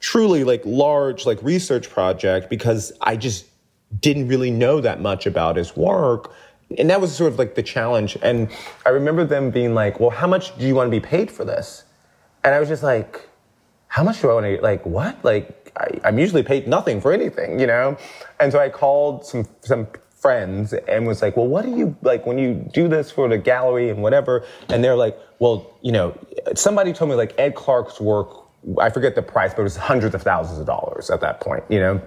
[0.00, 3.46] truly like large like research project because I just
[4.00, 6.32] didn't really know that much about his work.
[6.76, 8.18] And that was sort of like the challenge.
[8.22, 8.50] And
[8.84, 11.44] I remember them being like, well, how much do you want to be paid for
[11.44, 11.84] this?
[12.42, 13.28] And I was just like,
[13.94, 15.24] how much do I want to, like, what?
[15.24, 17.96] Like, I, I'm usually paid nothing for anything, you know?
[18.40, 22.26] And so I called some, some friends and was like, well, what do you, like,
[22.26, 24.44] when you do this for the gallery and whatever?
[24.68, 26.18] And they're like, well, you know,
[26.56, 28.30] somebody told me like Ed Clark's work,
[28.80, 31.62] I forget the price, but it was hundreds of thousands of dollars at that point,
[31.68, 32.02] you know?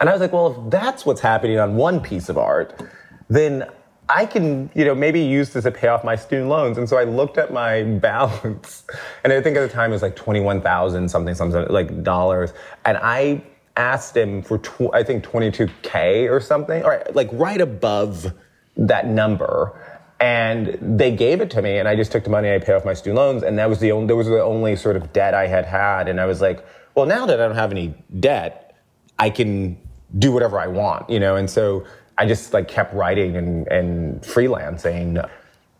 [0.00, 2.82] And I was like, well, if that's what's happening on one piece of art,
[3.30, 3.70] then
[4.08, 6.76] I can, you know, maybe use this to pay off my student loans.
[6.76, 8.84] And so I looked at my balance,
[9.24, 12.52] and I think at the time it was like twenty-one thousand something, something like dollars.
[12.84, 13.42] And I
[13.76, 18.32] asked him for, tw- I think twenty-two k or something, or like right above
[18.76, 19.78] that number.
[20.20, 22.48] And they gave it to me, and I just took the money.
[22.48, 24.40] and I paid off my student loans, and that was the only, that was the
[24.40, 26.08] only sort of debt I had had.
[26.08, 28.76] And I was like, well, now that I don't have any debt,
[29.18, 29.76] I can
[30.16, 31.34] do whatever I want, you know.
[31.34, 31.84] And so
[32.18, 35.28] I just like kept writing and, and freelancing.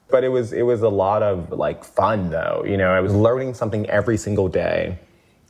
[0.08, 2.92] But it was it was a lot of like fun though, you know.
[2.92, 4.98] I was learning something every single day.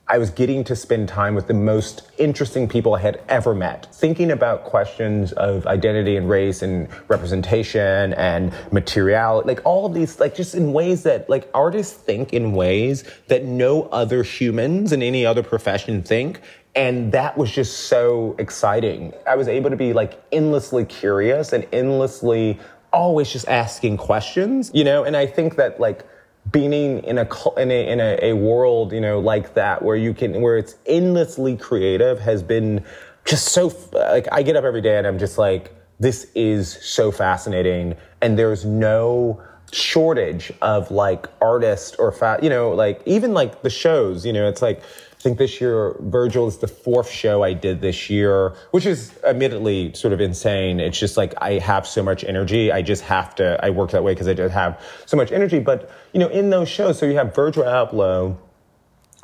[0.08, 3.86] I was getting to spend time with the most interesting people I had ever met,
[3.94, 10.18] thinking about questions of identity and race and representation and materiality, like all of these,
[10.18, 15.02] like just in ways that like artists think in ways that no other humans in
[15.02, 16.40] any other profession think.
[16.74, 19.12] And that was just so exciting.
[19.26, 22.58] I was able to be like endlessly curious and endlessly
[22.92, 25.04] always just asking questions, you know?
[25.04, 26.06] And I think that like,
[26.50, 26.72] being
[27.04, 30.40] in a in a in a, a, world you know like that where you can
[30.42, 32.84] where it's endlessly creative has been
[33.24, 37.12] just so like I get up every day and I'm just like this is so
[37.12, 43.62] fascinating and there's no shortage of like artists or fa- you know like even like
[43.62, 44.82] the shows you know it's like
[45.22, 49.94] think this year Virgil is the fourth show I did this year, which is admittedly
[49.94, 50.80] sort of insane.
[50.80, 52.72] It's just like I have so much energy.
[52.72, 53.64] I just have to.
[53.64, 55.60] I work that way because I just have so much energy.
[55.60, 58.36] But you know, in those shows, so you have Virgil Abloh,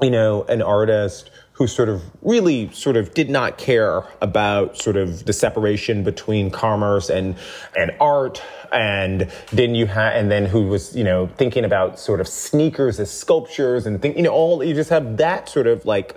[0.00, 4.96] you know, an artist who sort of really sort of did not care about sort
[4.96, 7.34] of the separation between commerce and
[7.76, 8.40] and art.
[8.70, 13.00] And then you have and then who was you know thinking about sort of sneakers
[13.00, 16.16] as sculptures and think you know all you just have that sort of like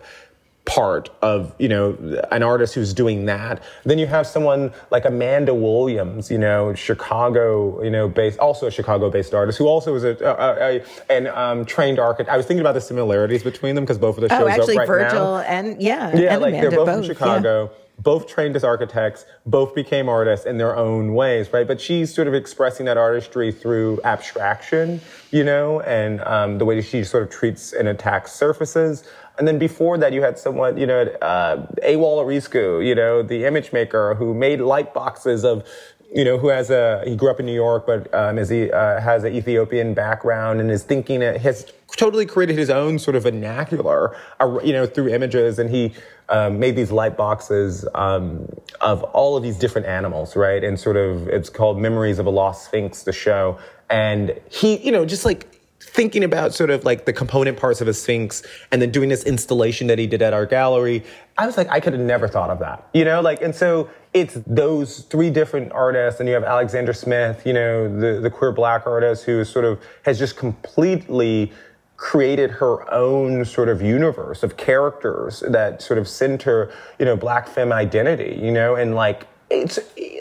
[0.71, 1.97] part of you know
[2.31, 7.84] an artist who's doing that then you have someone like amanda williams you know chicago
[7.84, 11.27] you know based also a chicago based artist who also is a, a, a an
[11.27, 14.29] um, trained architect i was thinking about the similarities between them because both of the
[14.29, 15.41] shows oh, actually right virgil now.
[15.41, 18.63] and yeah yeah and like amanda, they're both, both from chicago yeah both trained as
[18.63, 21.67] architects, both became artists in their own ways, right?
[21.67, 26.75] But she's sort of expressing that artistry through abstraction, you know, and um, the way
[26.75, 29.03] that she sort of treats and attacks surfaces.
[29.41, 33.73] And then before that, you had someone, you know, uh, Erizku, you know, the image
[33.73, 35.67] maker who made light boxes of,
[36.13, 38.71] you know, who has a, he grew up in New York, but um, is he
[38.71, 43.15] uh, has an Ethiopian background and is thinking, it has totally created his own sort
[43.15, 45.58] of vernacular, uh, you know, through images.
[45.58, 45.95] And he
[46.30, 48.47] um, made these light boxes um,
[48.80, 50.63] of all of these different animals, right?
[50.63, 53.58] And sort of, it's called Memories of a Lost Sphinx, the show.
[53.89, 57.88] And he, you know, just like thinking about sort of like the component parts of
[57.88, 61.04] a sphinx and then doing this installation that he did at our gallery
[61.38, 63.22] i was like i could have never thought of that you know?
[63.22, 68.00] Like and so it's those three different artists and you have alexandria smith you know
[68.00, 71.52] the, the queer black artist who sort of has just completely
[71.98, 77.48] created her own sort of universe of characters that sort of center you know black
[77.48, 78.76] femme identity you know?
[78.76, 79.80] And like it's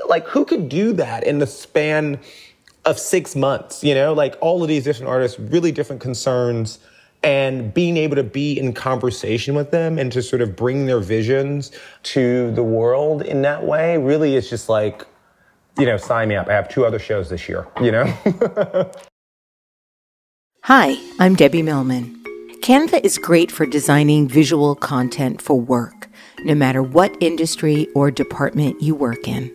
[0.09, 2.19] like who could do that in the span
[2.91, 6.81] of six months, you know, like all of these different artists, really different concerns,
[7.23, 11.01] and being able to be in conversation with them and to sort of bring their
[11.01, 11.71] visions
[12.03, 15.07] to the world in that way really is just like,
[15.79, 16.49] you know, sign me up.
[16.49, 18.05] I have two other shows this year, you know?
[20.65, 22.17] Hi, I'm Debbie Millman.
[22.61, 26.09] Canva is great for designing visual content for work,
[26.41, 29.55] no matter what industry or department you work in.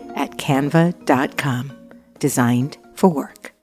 [0.21, 1.71] at canva.com.
[2.19, 3.53] Designed for work.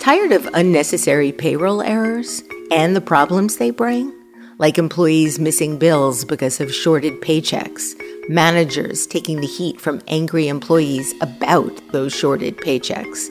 [0.00, 4.12] Tired of unnecessary payroll errors and the problems they bring?
[4.58, 7.94] Like employees missing bills because of shorted paychecks,
[8.28, 13.28] managers taking the heat from angry employees about those shorted paychecks,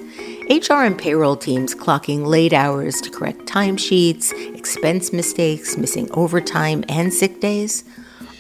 [0.49, 7.13] HR and payroll teams clocking late hours to correct timesheets, expense mistakes, missing overtime, and
[7.13, 7.84] sick days.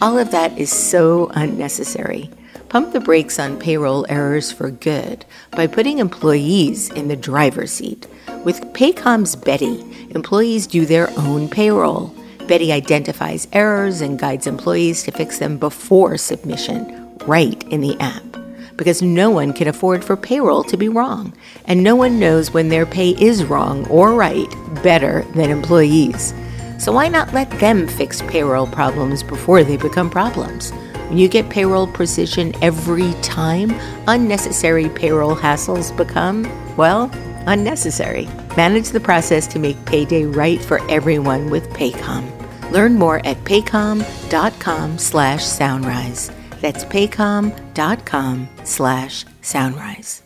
[0.01, 2.31] All of that is so unnecessary.
[2.69, 8.07] Pump the brakes on payroll errors for good by putting employees in the driver's seat.
[8.43, 12.15] With Paycom's Betty, employees do their own payroll.
[12.47, 18.23] Betty identifies errors and guides employees to fix them before submission, right in the app.
[18.77, 21.31] Because no one can afford for payroll to be wrong,
[21.65, 24.49] and no one knows when their pay is wrong or right
[24.81, 26.33] better than employees.
[26.81, 30.71] So why not let them fix payroll problems before they become problems?
[31.09, 33.71] When you get payroll precision every time,
[34.07, 37.11] unnecessary payroll hassles become, well,
[37.45, 38.27] unnecessary.
[38.57, 42.25] Manage the process to make payday right for everyone with Paycom.
[42.71, 46.31] Learn more at paycom.com slash soundrise.
[46.61, 50.23] That's paycom.com slash soundrise.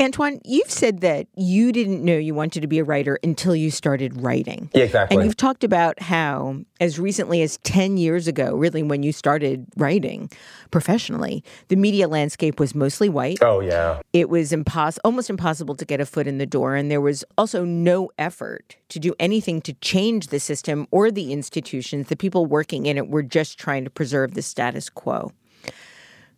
[0.00, 3.70] Antwaun, you've said that you didn't know you wanted to be a writer until you
[3.70, 4.70] started writing.
[4.72, 5.14] Yeah, exactly.
[5.14, 9.66] And you've talked about how, as recently as 10 years ago, really when you started
[9.76, 10.30] writing
[10.70, 13.40] professionally, the media landscape was mostly white.
[13.42, 14.00] Oh, yeah.
[14.14, 16.76] It was impos- almost impossible to get a foot in the door.
[16.76, 21.30] And there was also no effort to do anything to change the system or the
[21.30, 22.08] institutions.
[22.08, 25.32] The people working in it were just trying to preserve the status quo.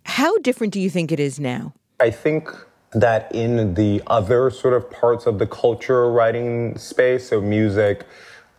[0.05, 1.75] How different do you think it is now?
[2.01, 2.53] I think
[2.93, 8.05] that in the other sort of parts of the culture writing space, so music,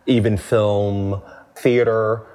[0.06, 1.22] even film,
[1.54, 2.26] theater,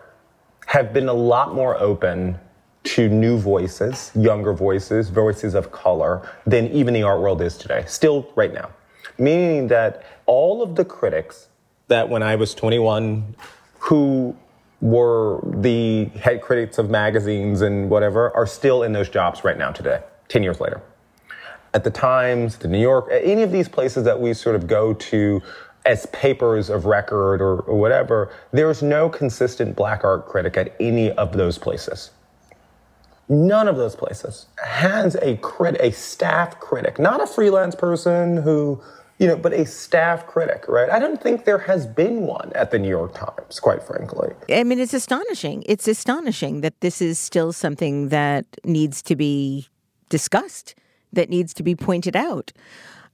[0.68, 2.40] have been a lot more open
[2.84, 7.84] to new voices, younger voices, voices of color than even the art world is today,
[7.88, 8.70] still right now.
[9.18, 11.50] Meaning that all of the critics
[11.90, 13.36] that when I was 21
[13.80, 14.36] who
[14.80, 19.72] were the head critics of magazines and whatever are still in those jobs right now
[19.72, 20.82] today, 10 years later
[21.74, 24.94] at the Times, the New York, any of these places that we sort of go
[24.94, 25.42] to
[25.86, 31.12] as papers of record or, or whatever, there's no consistent black art critic at any
[31.12, 32.12] of those places.
[33.30, 38.82] None of those places has a crit, a staff critic, not a freelance person who,
[39.20, 40.90] you know, but a staff critic, right?
[40.90, 44.34] I don't think there has been one at the New York Times, quite frankly.
[44.50, 45.64] I mean, it's astonishing.
[45.68, 49.68] It's astonishing that this is still something that needs to be
[50.10, 50.74] discussed
[51.14, 52.52] that needs to be pointed out.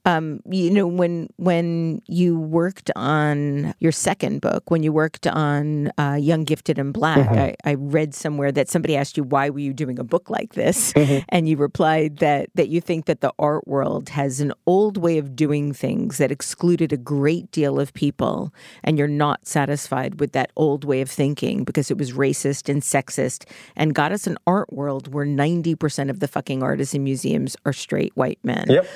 [0.05, 5.91] Um, you know, when when you worked on your second book, when you worked on
[5.97, 7.39] uh, Young, Gifted, and Black, mm-hmm.
[7.39, 10.53] I, I, read somewhere that somebody asked you why were you doing a book like
[10.53, 11.25] this, mm-hmm.
[11.29, 15.17] and you replied that that you think that the art world has an old way
[15.17, 18.53] of doing things that excluded a great deal of people,
[18.83, 22.83] and you're not satisfied with that old way of thinking because it was racist and
[22.83, 23.45] sexist,
[23.75, 27.57] and got us an art world where ninety percent of the fucking artists in museums
[27.65, 28.65] are straight white men.
[28.69, 28.87] Yep.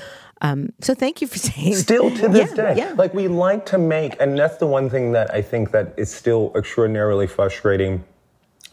[0.42, 1.76] Um, so thank you for saying.
[1.76, 2.94] Still to this yeah, day, yeah.
[2.98, 6.12] like we like to make, and that's the one thing that I think that is
[6.12, 8.04] still extraordinarily frustrating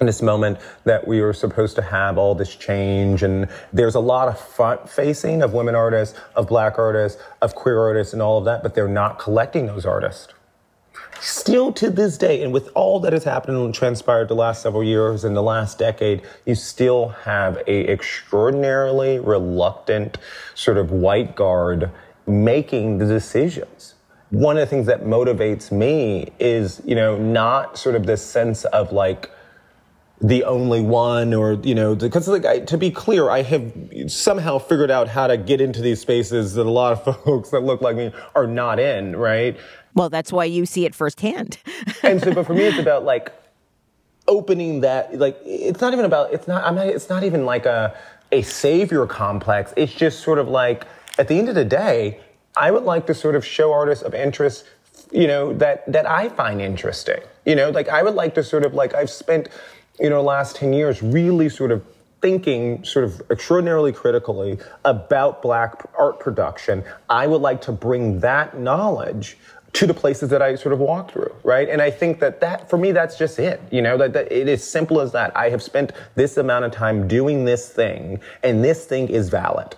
[0.00, 4.00] in this moment that we are supposed to have all this change and there's a
[4.00, 8.36] lot of front facing of women artists, of black artists, of queer artists and all
[8.36, 10.34] of that, but they're not collecting those artists
[11.20, 14.82] still to this day, and with all that has happened and transpired the last several
[14.82, 20.18] years and the last decade, you still have a extraordinarily reluctant
[20.54, 21.90] sort of white guard
[22.26, 23.94] making the decisions.
[24.30, 28.64] One of the things that motivates me is, you know, not sort of this sense
[28.66, 29.30] of like,
[30.20, 33.70] the only one or you know because like I, to be clear i have
[34.08, 37.60] somehow figured out how to get into these spaces that a lot of folks that
[37.60, 39.58] look like me are not in right
[39.96, 41.58] well, that's why you see it firsthand.
[42.02, 43.32] and so, but for me, it's about like
[44.28, 45.18] opening that.
[45.18, 46.32] Like, it's not even about.
[46.32, 46.62] It's not.
[46.64, 46.86] I'm not.
[46.86, 47.96] It's not even like a
[48.30, 49.72] a savior complex.
[49.76, 50.84] It's just sort of like
[51.18, 52.20] at the end of the day,
[52.56, 54.66] I would like to sort of show artists of interest,
[55.10, 57.20] you know, that that I find interesting.
[57.46, 59.48] You know, like I would like to sort of like I've spent,
[59.98, 61.82] you know, last ten years really sort of
[62.20, 66.82] thinking sort of extraordinarily critically about black art production.
[67.08, 69.38] I would like to bring that knowledge
[69.76, 71.68] to the places that I sort of walk through, right?
[71.68, 73.60] And I think that that, for me, that's just it.
[73.70, 75.36] You know, that, that it is simple as that.
[75.36, 79.76] I have spent this amount of time doing this thing, and this thing is valid.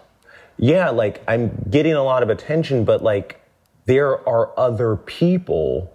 [0.57, 3.41] Yeah, like I'm getting a lot of attention, but like
[3.87, 5.93] there are other people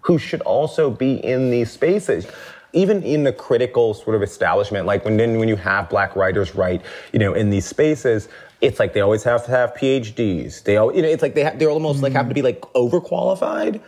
[0.00, 2.26] who should also be in these spaces
[2.72, 6.82] even in the critical sort of establishment, like when when you have black writers write,
[7.10, 8.28] you know, in these spaces,
[8.60, 10.62] it's like they always have to have PhDs.
[10.62, 12.04] They all, you know, it's like they have, they're almost mm.
[12.04, 13.80] like have to be like overqualified,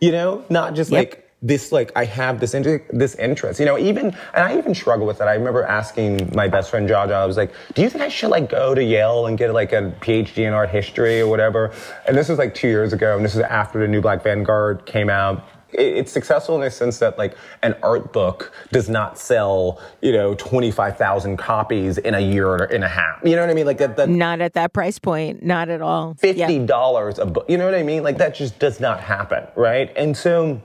[0.00, 0.98] you know, not just yep.
[0.98, 3.76] like this like I have this inter- this interest, you know.
[3.76, 5.24] Even and I even struggle with it.
[5.24, 8.08] I remember asking my best friend Jia Jia, I was like, "Do you think I
[8.08, 11.72] should like go to Yale and get like a PhD in art history or whatever?"
[12.06, 14.86] And this was like two years ago, and this was after the New Black Vanguard
[14.86, 19.80] came out it's successful in the sense that like an art book does not sell
[20.00, 23.20] you know 25000 copies in a year and a half.
[23.24, 23.66] You know what i mean?
[23.66, 25.42] Like that, that not at that price point.
[25.42, 26.14] Not at all.
[26.14, 27.22] $50 yeah.
[27.22, 27.46] a book.
[27.48, 28.02] You know what i mean?
[28.02, 29.92] Like that just does not happen right?
[29.96, 30.60] And so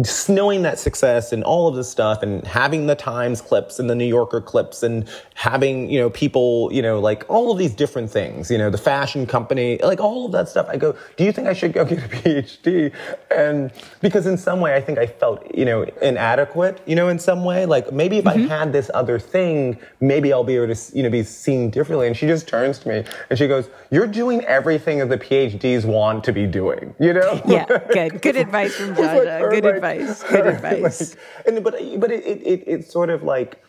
[0.00, 3.90] just knowing that success and all of this stuff and having the Times clips and
[3.90, 7.74] the New Yorker clips and having, you know, people, you know, like all of these
[7.74, 10.66] different things, you know, the fashion company, like all of that stuff.
[10.70, 12.92] I go, do you think I should go get a PhD?
[13.30, 13.70] And
[14.00, 17.44] because in some way I think I felt, you know, inadequate, you know, in some
[17.44, 18.50] way, like maybe if mm-hmm.
[18.50, 22.06] I had this other thing, maybe I'll be able to, you know, be seen differently.
[22.06, 25.84] And she just turns to me and she goes, you're doing everything that the PhDs
[25.84, 27.40] want to be doing, you know?
[27.52, 28.22] Yeah, good.
[28.22, 29.50] Good advice from Jia Jia.
[29.50, 30.22] Good advice advice.
[30.30, 31.16] Good advice.
[31.16, 33.62] like, and, but but it, it, it, it's sort of like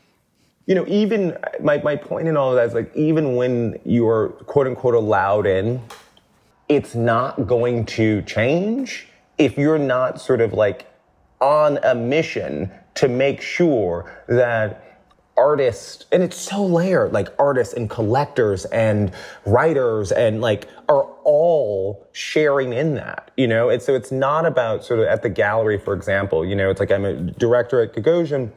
[0.65, 4.29] you know, even my, my point in all of that is like, even when you're
[4.29, 5.81] quote unquote allowed in,
[6.69, 9.07] it's not going to change
[9.37, 10.87] if you're not sort of like
[11.41, 14.82] on a mission to make sure that
[15.35, 19.11] artists and it's so layered like artists and collectors and
[19.45, 23.69] writers and like are all sharing in that you know?
[23.69, 26.79] And so it's not about sort of at the gallery for example you know it's
[26.79, 28.51] like i'm a director at gagosian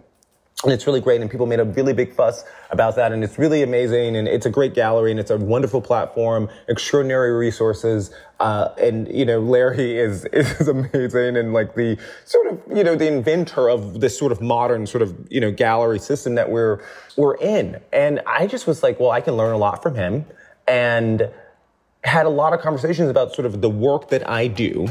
[0.64, 3.38] and it's really great and people made a really big fuss about that and it's
[3.38, 8.70] really amazing and it's a great gallery and it's a wonderful platform extraordinary resources uh,
[8.80, 13.07] and you know larry is is amazing and like the sort of you know the
[13.07, 16.82] inventor of this sort of modern sort of you know gallery system that we're
[17.18, 17.78] we're in.
[17.92, 20.24] And i just was like well i can learn a lot from him
[20.66, 21.28] and
[22.02, 24.88] had a lot of conversations about sort of the work that i do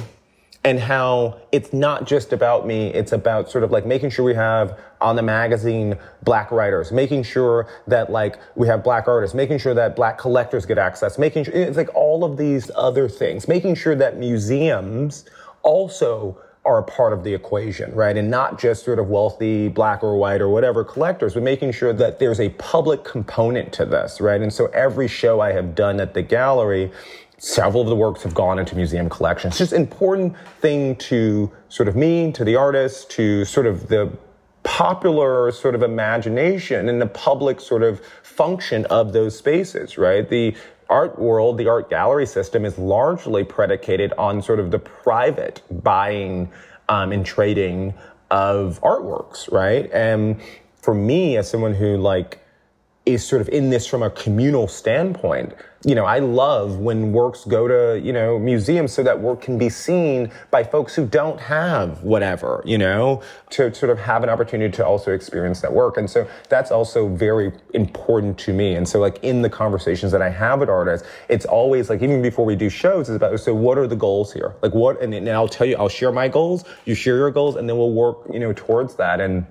[0.66, 2.88] and how it's not just about me.
[2.88, 7.22] It's about sort of like making sure we have on the magazine black writers, making
[7.22, 11.43] sure that like we have black artists, making sure that black collectors get access, making
[11.43, 15.26] sure it's like all of these other things, making sure that museums
[15.61, 16.36] also
[16.66, 18.18] are a part of the equation, right?
[18.18, 21.93] And not just sort of wealthy black or white or whatever collectors, but making sure
[21.93, 24.41] that there's a public component to this, right?
[24.41, 26.91] And so every show I have done at the gallery
[27.38, 29.53] Several of the works have gone into museum collections.
[29.53, 33.89] It's just an important thing to sort of me, to the artist, to sort of
[33.89, 34.11] the
[34.63, 40.27] popular sort of imagination and the public sort of function of those spaces, right?
[40.27, 40.55] The
[40.89, 46.49] art world, the art gallery system is largely predicated on sort of the private buying
[46.89, 47.93] um, and trading
[48.31, 49.89] of artworks, right?
[49.91, 50.41] And
[50.81, 52.39] for me, as someone who like
[53.05, 55.53] is sort of in this from a communal standpoint.
[55.88, 59.59] You know, I love when works go to, you know, museums so that work can
[59.59, 63.21] be seen by folks who don't have whatever, you know,
[63.51, 65.97] to sort of have an opportunity to also experience that work.
[65.97, 68.73] And so that's also very important to me.
[68.73, 72.19] And so like in the conversations that I have with artists, it's always like, even
[72.23, 74.55] before we do shows, it's about, so what are the goals here?
[74.63, 77.57] Like what, and, and I'll tell you, I'll share my goals, you share your goals,
[77.57, 79.21] and then we'll work, you know, towards that.
[79.21, 79.45] And,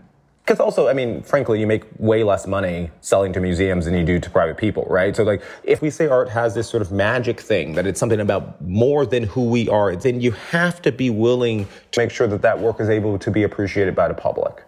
[0.45, 4.05] because also, I mean, frankly, you make way less money selling to museums than you
[4.05, 5.17] do to private people, right?
[5.17, 8.21] So, like, if we say art has this sort of magic thing, that it's something
[8.21, 12.27] about more than who we are, then you have to be willing to make sure
[12.27, 14.63] that that work is able to be appreciated by the public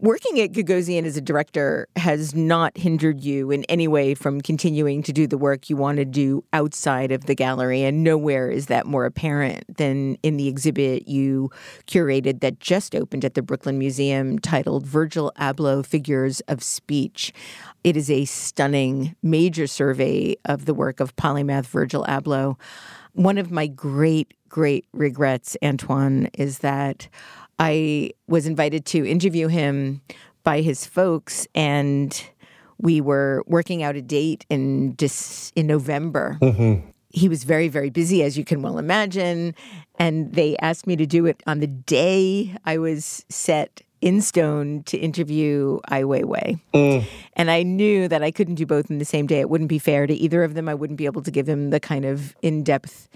[0.00, 5.02] working at Gagosian as a director has not hindered you in any way from continuing
[5.02, 7.82] to do the work you want to do outside of the gallery.
[7.82, 11.50] And nowhere is that more apparent than in the exhibit you
[11.86, 17.32] curated that just opened at the Brooklyn Museum titled Virgil Abloh Figures of Speech.
[17.82, 22.58] It is a stunning major survey of the work of polymath Virgil Abloh.
[23.12, 27.08] One of my great, great regrets, Antwaun, is that
[27.58, 30.02] I was invited to interview him
[30.44, 32.28] by his folks, and
[32.78, 36.38] we were working out a date in just in November.
[36.40, 36.88] Mm-hmm.
[37.10, 39.54] He was very, very busy, as you can well imagine,
[39.98, 44.82] and they asked me to do it on the day I was set in stone
[44.84, 46.60] to interview Ai Weiwei.
[46.74, 47.04] Mm.
[47.32, 49.40] And I knew that I couldn't do both in the same day.
[49.40, 50.68] It wouldn't be fair to either of them.
[50.68, 53.08] I wouldn't be able to give him the kind of in depth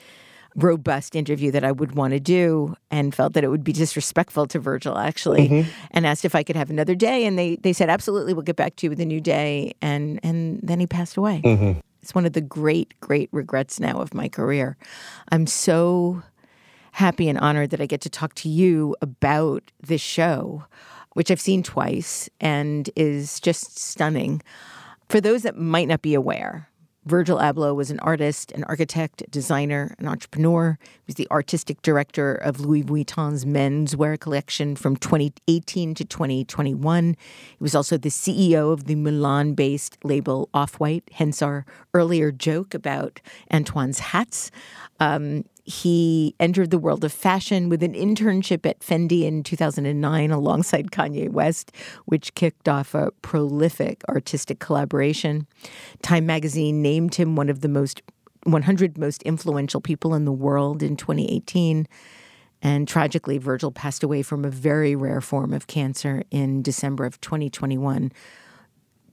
[0.57, 4.47] robust interview that I would want to do and felt that it would be disrespectful
[4.49, 5.71] to Virgil actually mm-hmm.
[5.93, 8.57] and asked if I could have another day and they they said absolutely we'll get
[8.57, 11.41] back to you with a new day and and then he passed away.
[11.45, 11.79] Mm-hmm.
[12.03, 14.77] It's one of the great great regrets now of my career.
[15.31, 16.23] I'm so
[16.93, 20.65] happy and honored that I get to talk to you about this show
[21.15, 24.43] which I've seen twice and is just stunning.
[25.09, 26.70] For those that might not be aware,
[27.07, 30.79] Virgil Abloh was an artist, an architect, designer, an entrepreneur.
[30.83, 37.05] He was the artistic director of Louis Vuitton's menswear collection from 2018 to 2021.
[37.09, 42.31] He was also the CEO of the Milan based label Off White, hence our earlier
[42.31, 43.21] joke about
[43.51, 44.51] Antwaun's hats.
[44.99, 50.91] Um, he entered the world of fashion with an internship at Fendi in 2009 alongside
[50.91, 51.73] Kanye West,
[52.07, 55.47] which kicked off a prolific artistic collaboration.
[56.03, 58.03] Time magazine named him one of the most
[58.45, 61.87] 100 most influential people in the world in 2018.
[62.63, 67.21] And tragically, Virgil passed away from a very rare form of cancer in December of
[67.21, 68.13] 2021.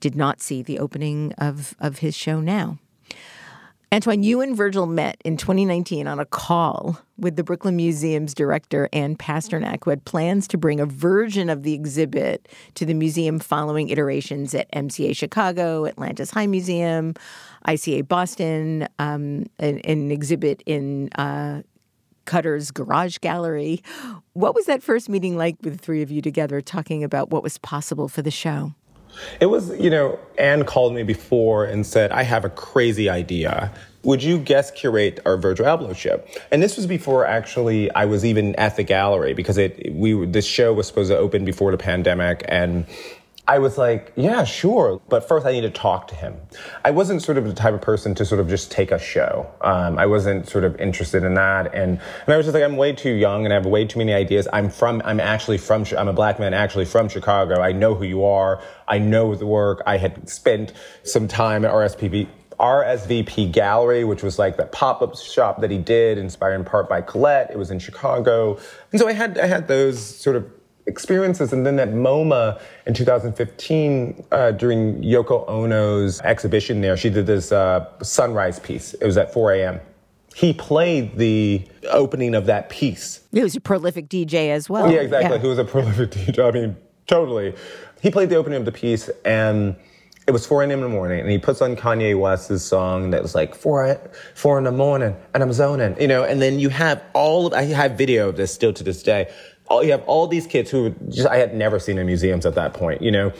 [0.00, 2.78] Did not see the opening of, of his show now.
[3.90, 8.86] Antwaun, you and Virgil met in 2019 on a call with the Brooklyn Museum's director,
[8.92, 13.38] Anne Pasternak, who had plans to bring a version of the exhibit to the museum
[13.38, 17.14] following iterations at MCA Chicago, Atlanta's High Museum,
[17.66, 21.62] ICA Boston, um, an, an, exhibit in uh,
[22.26, 23.82] Qatar's Garage Gallery.
[24.34, 27.42] What was that first meeting like with the three of you together talking about what
[27.42, 28.74] was possible for the show?
[29.40, 33.72] It was, you know, Anne called me before and said, I have a crazy idea.
[34.04, 36.22] Would you guest curate our Virgil Abloh show?
[36.50, 40.46] And this was before actually I was even at the gallery because it we this
[40.46, 42.86] show was supposed to open before the pandemic and
[43.48, 45.00] I was like, yeah, sure.
[45.08, 46.36] But first, I need to talk to him.
[46.84, 49.50] I wasn't sort of the type of person to sort of just take a show.
[49.62, 51.74] Um, I wasn't sort of interested in that.
[51.74, 54.00] And, and I was just like, I'm way too young and I have way too
[54.00, 54.46] many ideas.
[54.52, 57.62] I'm from, I'm actually from, I'm a black man actually from Chicago.
[57.62, 58.62] I know who you are.
[58.86, 59.82] I know the work.
[59.86, 62.28] I had spent some time at RSPB,
[62.60, 67.00] RSVP Gallery, which was like that pop-up shop that he did, inspired in part by
[67.00, 67.50] Colette.
[67.50, 68.58] It was in Chicago.
[68.92, 70.44] And so I had, I had those sort of
[70.88, 71.52] experiences.
[71.52, 77.52] And then at MoMA in 2015, uh, during Yoko Ono's exhibition there, she did this
[77.52, 78.94] uh, sunrise piece.
[78.94, 79.80] It was at 4 a.m.
[80.34, 83.20] He played the opening of that piece.
[83.32, 84.90] He was a prolific DJ as well.
[84.90, 85.36] Yeah, exactly.
[85.36, 85.42] Yeah.
[85.42, 86.48] He was a prolific DJ.
[86.48, 86.76] I mean,
[87.06, 87.54] totally.
[88.02, 89.76] He played the opening of the piece and
[90.28, 90.70] it was 4 a.m.
[90.72, 93.98] in the morning, and he puts on Kanye West's song that was like 4,
[94.34, 97.54] 4 in the morning, and I'm zoning, you know, and then you have all of,
[97.54, 99.32] I have video of this still to this day
[99.68, 102.54] all, you have all these kids who just I had never seen in museums at
[102.54, 103.32] that point, you know,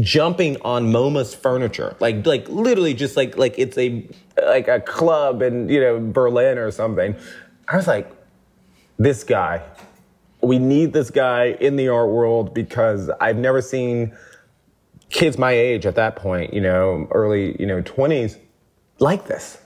[0.00, 4.06] jumping on MoMA's furniture, like like literally just like like it's a
[4.44, 7.16] like a club in you know Berlin or something.
[7.68, 8.10] I was like,
[8.98, 9.62] this guy,
[10.40, 14.16] we need this guy in the art world because I've never seen
[15.08, 18.38] kids my age at that point, you know, early you know twenties,
[18.98, 19.58] like this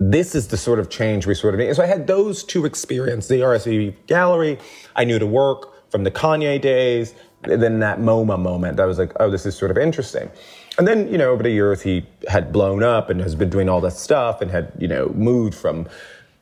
[0.00, 1.76] this is the sort of change we sort of need.
[1.76, 4.58] So I had those two experiences, the RSV gallery.
[4.96, 7.14] I knew to work from the Kanye days.
[7.42, 10.30] then that MoMA moment, I was like, oh, this is sort of interesting.
[10.78, 13.68] And then, you know, over the years, he had blown up and has been doing
[13.68, 15.86] all this stuff and had, you know, moved from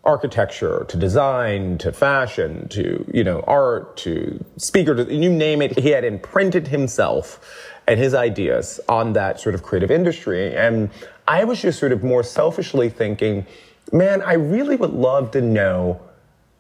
[0.05, 5.79] architecture to design to fashion to, you know, art to speaker to, you name it.
[5.79, 7.41] He had imprinted himself
[7.89, 10.55] and his ideas on that sort of creative industry.
[10.55, 10.91] And
[11.29, 13.47] I was just sort of more selfishly thinking,
[13.93, 16.01] man, I really would love to know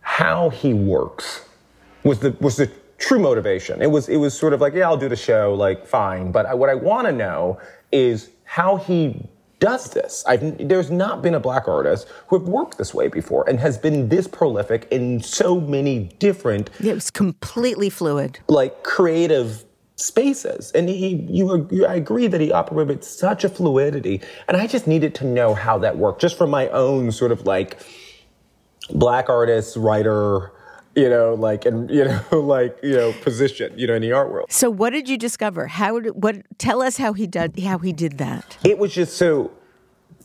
[0.02, 1.46] how he works.
[2.04, 3.80] Was the was the true motivation.
[3.80, 6.30] It was it was sort of like, yeah, I'll do the show, like fine.
[6.30, 7.58] But I, what I want to know
[7.90, 9.26] is how he
[9.58, 10.22] does this.
[10.26, 13.76] I've, there's not been a black artist who have worked this way before and has
[13.76, 16.70] been this prolific in so many different.
[16.78, 18.38] It was completely fluid.
[18.48, 19.64] Like creative
[19.98, 20.70] spaces.
[20.72, 24.20] And he, you, you, I agree that he operated with such a fluidity.
[24.46, 27.46] And I just needed to know how that worked, just for my own sort of
[27.46, 27.80] like
[28.90, 30.52] black artist, writer,
[30.94, 34.32] you know, like, and, you know, like, you know, position, you know, in the art
[34.32, 34.50] world.
[34.52, 35.66] So what did you discover?
[35.66, 38.56] How did, what, tell us how he did, how he did that.
[38.64, 39.50] It was just so,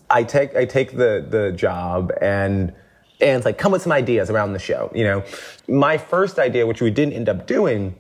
[0.10, 2.74] I take, I take the, the job and,
[3.22, 5.24] and it's like, come with some ideas around the show, you know.
[5.68, 7.96] My first idea, which we didn't end up doing,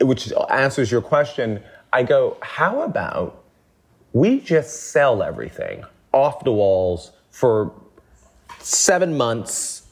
[0.00, 3.42] which answers your question, I go, how about
[4.12, 7.72] we just sell everything off the walls for
[8.60, 9.82] seven months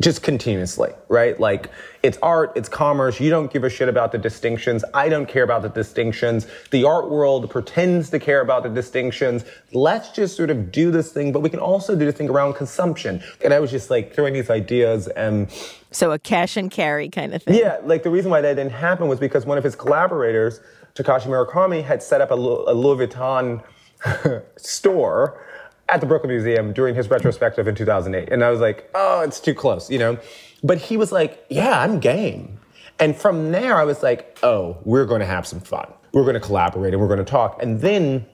[0.00, 1.38] just continuously, right?
[1.38, 1.70] Like
[2.02, 3.20] it's art, it's commerce.
[3.20, 4.82] You don't give a shit about the distinctions.
[4.94, 6.46] I don't care about the distinctions.
[6.70, 9.44] The art world pretends to care about the distinctions.
[9.72, 12.54] Let's just sort of do this thing, but we can also do this thing around
[12.54, 13.22] consumption.
[13.44, 15.50] And I was just like throwing these ideas and
[15.90, 17.56] so a cash and carry kind of thing.
[17.56, 20.60] Yeah, like the reason why that didn't happen was because one of his collaborators,
[20.94, 23.62] Takashi Murakami, had set up a, a Louis Vuitton
[24.56, 25.44] store
[25.88, 28.32] at the Brooklyn Museum during his retrospective in 2008.
[28.32, 30.18] And I was like, oh, it's too close, you know?
[30.62, 32.58] But he was like, yeah, I'm game.
[32.98, 35.92] And from there, I was like, oh, we're going to have some fun.
[36.12, 37.60] We're going to collaborate and we're going to talk.
[37.62, 38.26] And then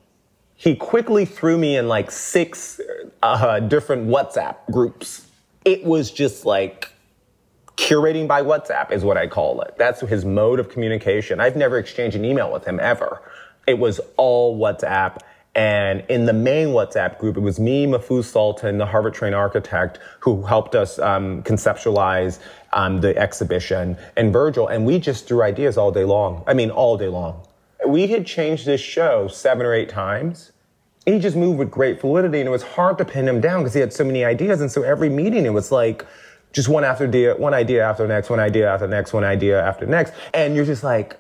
[0.57, 2.81] he quickly threw me in like six
[3.23, 5.29] uh, different WhatsApp groups.
[5.65, 6.93] It was just like,
[7.77, 9.75] curating by WhatsApp is what I call it.
[9.77, 11.41] That's his mode of communication.
[11.41, 13.23] I've never exchanged an email with him ever.
[13.67, 15.19] It was all WhatsApp.
[15.55, 19.99] And in the main WhatsApp group, it was me, Mahfuz Sultan, the Harvard trained architect,
[20.21, 22.41] who helped us um, conceptualize
[22.75, 24.69] um, the exhibition, and Virgil.
[24.69, 26.45] And we just threw ideas all day long.
[26.47, 27.47] I mean, all day long.
[27.87, 30.53] We had changed this show seven or eight times.
[31.07, 33.73] He just moved with great fluidity, and it was hard to pin him down because
[33.73, 34.61] he had so many ideas.
[34.61, 36.05] And so every meeting, it was like,
[36.57, 39.23] just one after idea, one idea after the next, one idea after the next, one
[39.23, 40.13] idea after next.
[40.35, 41.17] And you're just like,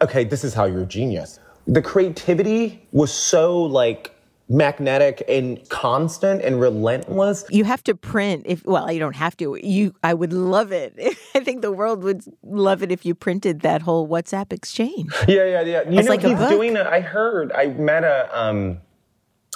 [0.00, 4.12] okay, this is how you're a genius the creativity was so like
[4.48, 7.44] magnetic and constant and relentless.
[7.50, 9.58] You have to print if well, you don't have to.
[9.60, 10.94] You I would love it.
[11.34, 15.12] I think the world would love it if you printed that whole WhatsApp exchange.
[15.26, 15.90] Yeah, yeah, yeah.
[15.90, 18.78] You it's know like he's doing I heard I met a um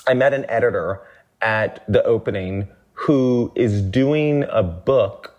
[0.09, 1.01] I met an editor
[1.41, 2.69] at the opening
[3.03, 5.37] who is doing a book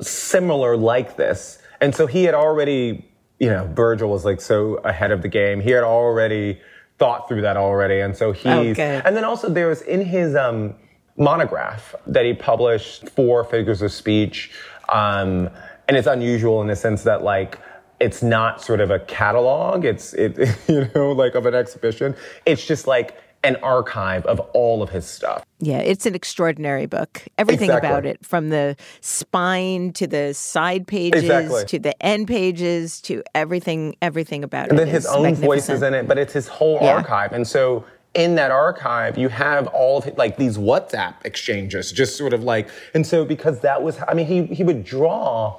[0.00, 1.58] similar like this.
[1.80, 3.04] And so he had already
[3.38, 5.60] you know, Virgil was like so ahead of the game.
[5.60, 6.60] He had already
[6.98, 8.00] thought through that already.
[8.00, 9.02] And so he's, Okay.
[9.04, 10.74] and then also there was in his, um,
[11.16, 14.50] monograph that he published four figures of speech.
[14.88, 15.50] Um,
[15.88, 17.58] and it's unusual in the sense that like,
[18.00, 19.84] it's not sort of a catalog.
[19.84, 22.14] It's, it, you know, like of an exhibition.
[22.46, 25.44] It's just like an archive of all of his stuff.
[25.60, 27.22] Yeah, it's an extraordinary book.
[27.38, 27.88] Everything Exactly.
[27.90, 31.64] about it, from the spine to the side pages Exactly.
[31.66, 34.84] to the end pages to everything, everything about and it.
[34.84, 36.94] then his own voice is in it, but it's his whole Yeah.
[36.94, 37.32] archive.
[37.32, 37.84] And so
[38.14, 42.42] in that archive, you have all of his like these WhatsApp exchanges, just sort of
[42.42, 45.56] like, and so because that was, I mean, he he would draw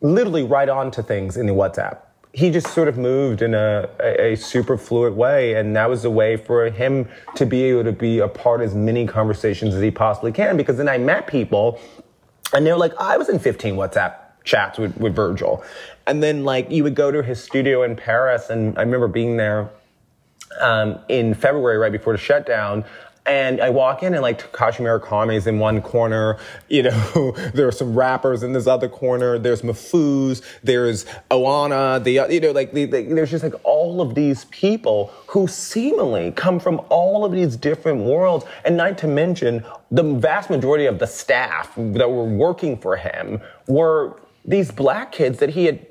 [0.00, 1.98] literally right onto things in the WhatsApp.
[2.32, 6.04] He just sort of moved in a, a, a super fluid way, and that was
[6.04, 9.74] a way for him to be able to be a part of as many conversations
[9.74, 10.56] as he possibly can.
[10.56, 11.80] Because then I met people,
[12.52, 14.14] and they're like, I was in 15 WhatsApp
[14.44, 15.62] chats with, with Virgil.
[16.06, 19.36] And then like you would go to his studio in Paris, and I remember being
[19.36, 19.70] there
[20.60, 22.84] um, in February, right before the shutdown.
[23.28, 27.72] And I walk in and like Takashi Murakami's in one corner, you know, there are
[27.72, 32.86] some rappers in this other corner, there's Mahfuz, there's Oana, the, you know, like the,
[32.86, 37.56] the, there's just like all of these people who seemingly come from all of these
[37.56, 38.46] different worlds.
[38.64, 43.40] And not to mention the vast majority of the staff that were working for him
[43.66, 45.86] were these black kids that he had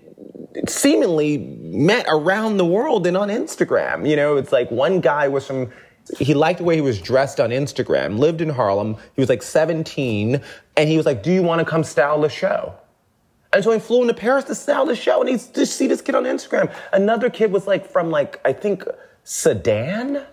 [0.68, 4.10] seemingly met around the world and on Instagram.
[4.10, 5.72] You know, it's like one guy was from,
[6.20, 8.97] he liked the way he was dressed on Instagram, lived in Harlem.
[9.16, 10.41] He was like 17,
[10.76, 12.74] and he was like, Do you want to come style the show?
[13.53, 16.01] And so he flew into Paris to style the show, and he's just see this
[16.01, 16.74] kid on Instagram.
[16.91, 18.84] Another kid was like from like, I think,
[19.24, 20.26] Sudan?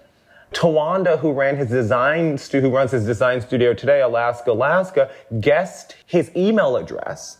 [0.52, 5.10] Tawanda, who ran his design stu- who runs his design studio today, Alaska, Alaska,
[5.40, 7.38] guessed his email address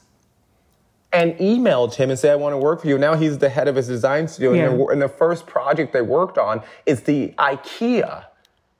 [1.14, 2.98] and emailed him and said, I want to work for you.
[2.98, 4.52] Now he's the head of his design studio.
[4.52, 4.70] Yeah.
[4.70, 8.24] And, the, and the first project they worked on is the IKEA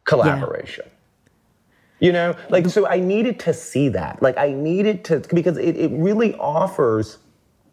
[0.05, 0.87] collaboration.
[2.01, 4.20] You know, like, so I needed to see that.
[4.20, 7.18] Like, I needed to, because it, it really offers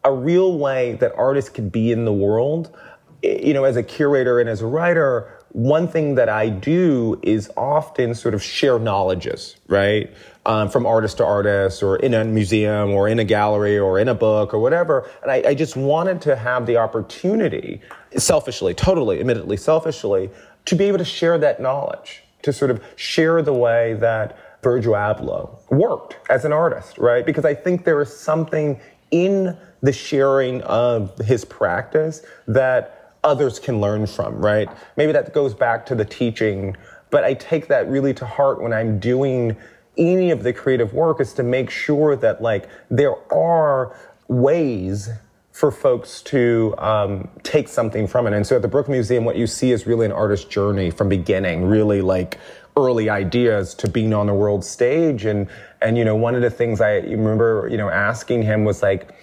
[0.04, 2.74] a real way that artists can be in the world.
[3.22, 7.50] You know, as a curator and as a writer, one thing that I do is
[7.56, 10.10] often sort of share knowledges, right?
[10.46, 14.08] Um, from artist to artist, or in a museum, or in a gallery, or in
[14.08, 15.08] a book, or whatever.
[15.22, 17.82] And I, I just wanted to have the opportunity,
[18.16, 20.30] selfishly, totally, admittedly, selfishly,
[20.64, 24.94] to be able to share that knowledge, to sort of share the way that Virgil
[24.94, 27.26] Abloh worked as an artist, right?
[27.26, 28.80] Because I think there is something
[29.10, 34.68] in the sharing of his practice that others can learn from, right?
[34.96, 36.76] Maybe that goes back to the teaching,
[37.10, 39.56] but I take that really to heart when I'm doing
[39.96, 43.96] any of the creative work is to make sure that like there are
[44.28, 45.10] ways
[45.52, 48.32] for folks to um, take something from it.
[48.32, 51.10] And so at the Brooklyn Museum, what you see is really an artist's journey from
[51.10, 52.38] beginning, really like
[52.74, 55.26] early ideas to being on the world stage.
[55.26, 55.46] And,
[55.82, 59.14] and, you know, one of the things I remember, you know, asking him was like,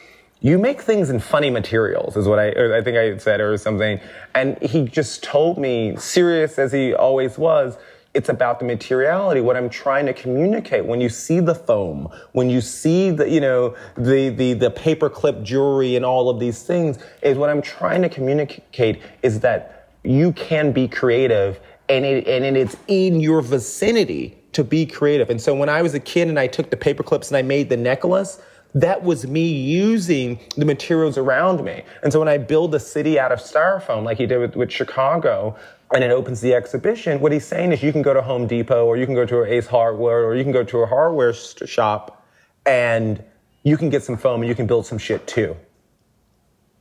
[0.41, 3.99] you make things in funny materials is what I, I think I said or something.
[4.35, 7.77] And he just told me, serious as he always was,
[8.13, 10.85] it's about the materiality, what I'm trying to communicate.
[10.85, 15.43] When you see the foam, when you see the, you know, the, the, the paperclip
[15.43, 20.31] jewelry and all of these things, is what I'm trying to communicate is that you
[20.31, 25.29] can be creative and it, and it's in your vicinity to be creative.
[25.29, 27.41] And so when I was a kid and I took the paper clips and I
[27.41, 28.41] made the necklace,
[28.75, 31.83] that was me using the materials around me.
[32.03, 34.71] And so when I build a city out of styrofoam, like he did with, with
[34.71, 35.55] Chicago,
[35.93, 38.85] and it opens the exhibition, what he's saying is you can go to Home Depot
[38.85, 42.23] or you can go to Ace Hardware or you can go to a hardware shop
[42.65, 43.23] and
[43.63, 45.55] you can get some foam and you can build some shit too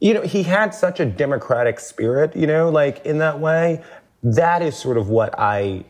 [0.01, 3.83] you know, he had such a democratic spirit, you know, like in that way.
[4.23, 5.85] That is sort of what I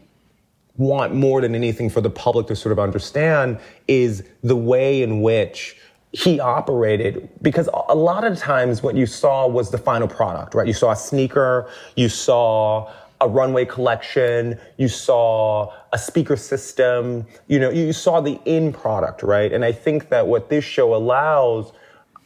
[0.77, 5.21] want more than anything for the public to sort of understand is the way in
[5.23, 5.77] which
[6.13, 10.67] he operated because a lot of times what you saw was the final product, right?
[10.67, 12.91] You saw a sneaker, you saw
[13.21, 19.23] a runway collection, you saw a speaker system, you know, you saw the end product,
[19.23, 19.53] right?
[19.53, 21.73] And I think that what this show allows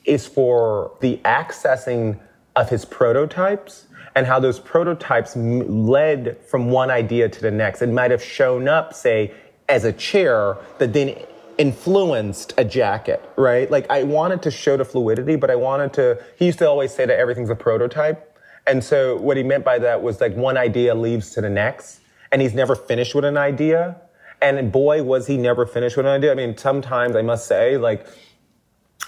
[0.04, 2.18] is for the accessing
[2.56, 7.82] of his prototypes and how those prototypes led from one idea to the next.
[7.82, 9.32] It might have shown up, say,
[9.68, 11.16] as a chair that then
[11.58, 13.70] influenced a jacket, right?
[13.70, 16.94] Like I wanted to show the fluidity, but I wanted to, he used to always
[16.94, 18.38] say that everything's a prototype.
[18.66, 22.00] And so what he meant by that was like one idea leads to the next,
[22.30, 24.00] and he's never finished with an idea.
[24.40, 26.32] And boy, was he never finished with an idea.
[26.32, 28.06] I mean, sometimes I must say, like,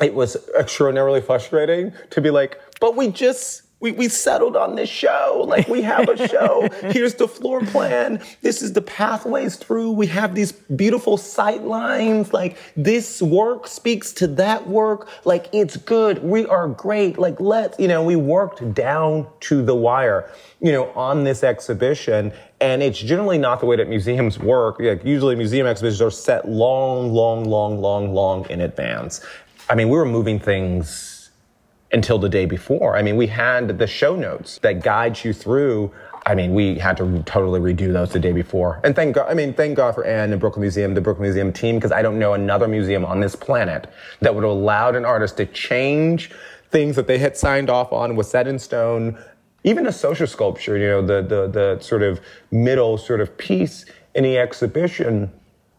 [0.01, 4.89] it was extraordinarily frustrating to be like, but we just we, we settled on this
[4.89, 5.45] show.
[5.47, 6.69] Like we have a show.
[6.91, 8.23] Here's the floor plan.
[8.41, 9.93] This is the pathways through.
[9.93, 12.33] We have these beautiful sight lines.
[12.33, 15.09] Like this work speaks to that work.
[15.27, 16.23] Like it's good.
[16.23, 17.19] We are great.
[17.19, 22.33] Like let's, you know, we worked down to the wire, you know, on this exhibition.
[22.63, 24.81] And it's generally not the way that museums work.
[24.81, 29.21] Like usually museum exhibitions are set long, long, long, long, long in advance.
[29.69, 31.14] I mean, we were moving things
[31.95, 32.97] until the day before.
[32.97, 35.93] I mean, we had the show notes that guides you through.
[36.27, 38.81] I mean, we had to totally redo those the day before.
[38.83, 41.53] And thank God, I mean, thank God for Anne and Brooklyn Museum, the Brooklyn Museum
[41.53, 43.87] team, because I don't know another museum on this planet
[44.21, 46.33] that would have allowed an artist to change
[46.71, 49.17] things that they had signed off on was set in stone.
[49.63, 52.21] Even a social sculpture, you know, the, the, the sort of
[52.51, 53.85] middle sort of piece
[54.17, 55.31] in the exhibition.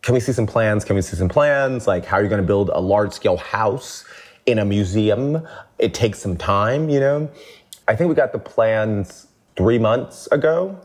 [0.01, 0.85] Can we see some plans?
[0.85, 1.87] Can we see some plans?
[1.87, 4.05] Like, how are you going to build a large scale house?
[4.45, 5.47] In a museum.
[5.79, 7.29] It takes some time, you know.
[7.87, 10.79] I think we got the plans three months ago,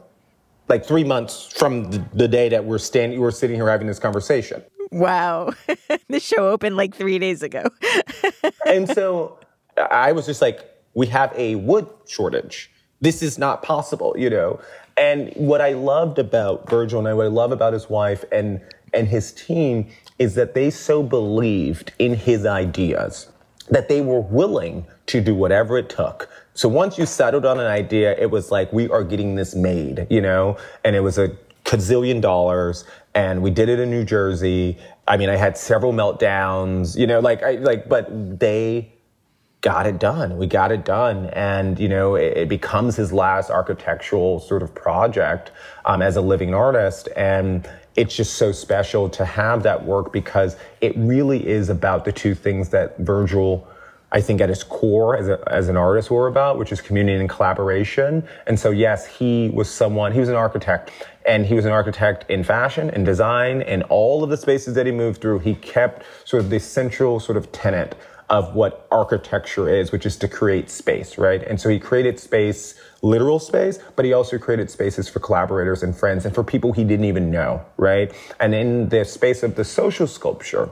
[0.68, 3.98] like three months from the, the day that we're standing, we're sitting here having this
[3.98, 4.62] conversation.
[4.92, 5.52] Wow,
[6.08, 7.64] the show opened like three days ago.
[8.66, 9.38] and so
[9.90, 12.70] I was just like, we have a wood shortage.
[13.00, 14.60] This is not possible, you know.
[14.96, 18.60] And what I loved about Virgil and what I love about his wife and
[18.92, 19.88] and his team
[20.18, 23.28] is that they so believed in his ideas
[23.68, 26.28] that they were willing to do whatever it took.
[26.54, 30.06] So once you settled on an idea, it was like, we are getting this made,
[30.10, 30.56] you know?
[30.84, 32.84] And it was a gazillion dollars
[33.14, 34.78] and we did it in New Jersey.
[35.06, 38.92] I mean, I had several meltdowns, you know, like, I, like, but they
[39.60, 40.38] got it done.
[40.38, 41.26] We got it done.
[41.26, 45.52] And, you know, it, it becomes his last architectural sort of project
[45.84, 47.08] um, as a living artist.
[47.16, 52.12] And it's just so special to have that work because it really is about the
[52.12, 53.66] two things that Virgil,
[54.12, 57.18] I think, at his core as, a, as an artist were about, which is community
[57.18, 58.26] and collaboration.
[58.46, 60.92] And so, yes, he was someone, he was an architect,
[61.26, 64.86] and he was an architect in fashion and design and all of the spaces that
[64.86, 65.40] he moved through.
[65.40, 67.96] He kept sort of the central sort of tenet
[68.30, 71.42] of what architecture is, which is to create space, right?
[71.42, 75.96] And so he created space, literal space, but he also created spaces for collaborators and
[75.96, 78.12] friends and for people he didn't even know, right?
[78.40, 80.68] And in the space of the social sculpture,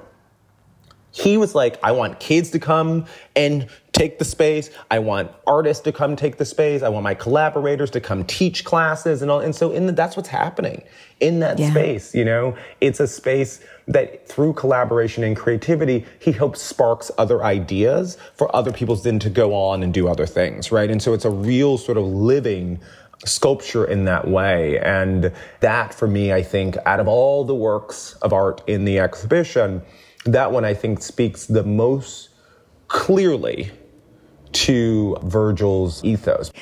[1.10, 4.70] he was like, I want kids to come and take the space.
[4.90, 6.82] I want artists to come take the space.
[6.82, 9.40] I want my collaborators to come teach classes and all.
[9.40, 10.84] And so in the, that's what's happening
[11.20, 11.70] in that yeah.
[11.70, 12.14] space.
[12.14, 18.16] You know, it's a space that through collaboration and creativity, he hopes sparks other ideas
[18.34, 20.70] for other people then to go on and do other things.
[20.70, 20.90] Right.
[20.90, 22.78] And so it's a real sort of living
[23.24, 24.78] sculpture in that way.
[24.78, 28.98] And that for me, I think out of all the works of art in the
[28.98, 29.82] exhibition,
[30.24, 32.28] that one I think speaks the most
[32.88, 33.70] clearly
[34.52, 36.52] to Virgil's ethos.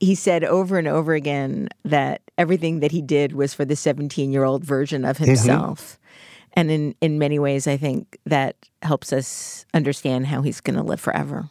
[0.00, 4.32] He said over and over again that everything that he did was for the 17
[4.32, 5.26] year old version of mm-hmm.
[5.26, 5.80] himself.
[5.80, 6.04] Mm-hmm.
[6.54, 10.82] And in, in many ways, I think that helps us understand how he's going to
[10.82, 11.50] live forever.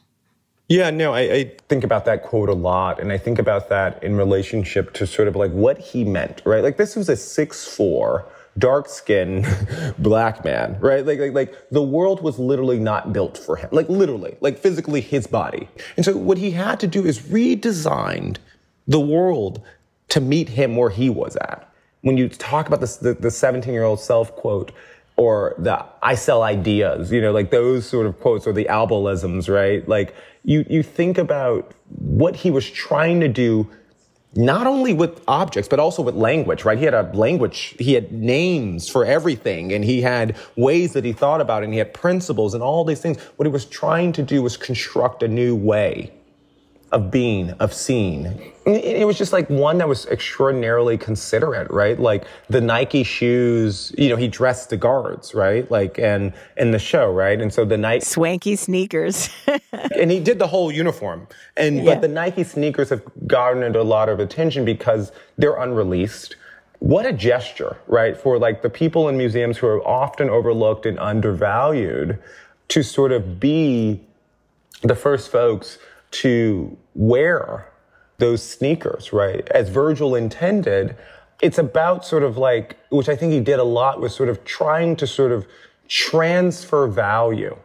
[0.70, 3.00] Yeah, no, I, I, think about that quote a lot.
[3.00, 6.62] And I think about that in relationship to sort of like what he meant, right?
[6.62, 8.28] Like this was a six four
[8.58, 9.48] dark skinned
[9.98, 11.06] black man, right?
[11.06, 13.70] Like, like, like the world was literally not built for him.
[13.72, 15.70] Like literally, like physically his body.
[15.96, 18.38] And so what he had to do is redesigned
[18.88, 19.62] the world
[20.10, 21.67] to meet him where he was at.
[22.08, 24.72] When you talk about the, the 17 year old self quote,
[25.18, 29.54] or the I sell ideas, you know, like those sort of quotes or the Ablohisms,
[29.54, 29.86] right?
[29.88, 33.70] Like you, you think about what he was trying to do
[34.36, 36.78] not only with objects, but also with language, right?
[36.78, 41.12] He had a language, he had names for everything, and he had ways that he
[41.12, 43.20] thought about it, and he had principles and all these things.
[43.38, 46.12] What he was trying to do was construct a new way
[46.92, 48.54] of being, of seeing.
[48.66, 52.00] It was just like one that was extraordinarily considerate, right?
[52.00, 55.70] Like the Nike shoes, you know, he dressed the guards, right?
[55.70, 57.40] Like, and in the show, right?
[57.40, 59.30] And so the Nike swanky sneakers.
[59.96, 61.28] and he did the whole uniform.
[61.58, 61.84] And, yeah.
[61.86, 66.38] but the Nike sneakers have garnered a lot of attention because they're unreleased.
[66.80, 68.16] What a gesture, right?
[68.16, 72.20] For like the people in museums who are often overlooked and undervalued
[72.70, 74.02] to sort of be
[74.84, 75.80] the first folks
[76.12, 77.72] to wear
[78.18, 79.48] those sneakers, right?
[79.50, 80.96] As Virgil intended,
[81.42, 84.44] it's about sort of like, which I think he did a lot, was sort of
[84.44, 85.48] trying to sort of
[85.88, 87.56] transfer value,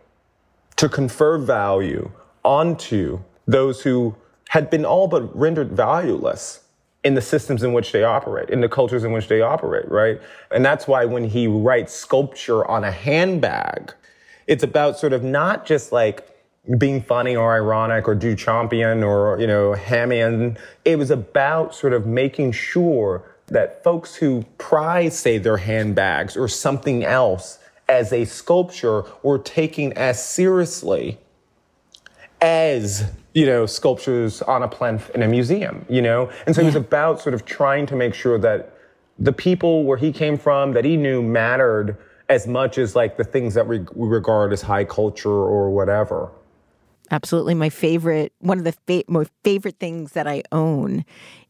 [0.77, 2.11] to confer value
[2.45, 4.15] onto those who
[4.49, 6.61] had been all but rendered valueless
[7.05, 10.21] in the systems in which they operate, in the cultures in which they operate, right?
[10.53, 13.93] And that's why when he writes sculpture on a handbag,
[14.47, 16.29] it's about sort of not just like
[16.79, 20.57] being funny or ironic or Duchampian or, you know, Hamian.
[20.85, 26.49] It was about sort of making sure that folks who prize, say, their handbags or
[26.49, 27.59] something else
[27.89, 31.19] as a sculpture were taken as seriously
[32.41, 36.67] as you know sculptures on a plinth in a museum you know and so yeah.
[36.67, 38.75] it was about sort of trying to make sure that
[39.19, 41.97] the people where he came from that he knew mattered
[42.29, 46.31] as much as like the things that we, we regard as high culture or whatever
[47.13, 47.55] absolutely.
[47.55, 51.05] My favorite one of the fa- most favorite things that i own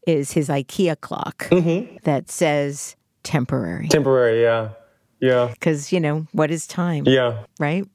[0.05, 1.95] is his ikea clock mm-hmm.
[2.03, 3.87] that says temporary.
[3.87, 4.69] Temporary yeah.
[5.19, 5.49] Yeah.
[5.53, 7.05] Because you know what is time?
[7.07, 7.43] Yeah.
[7.59, 7.85] Right?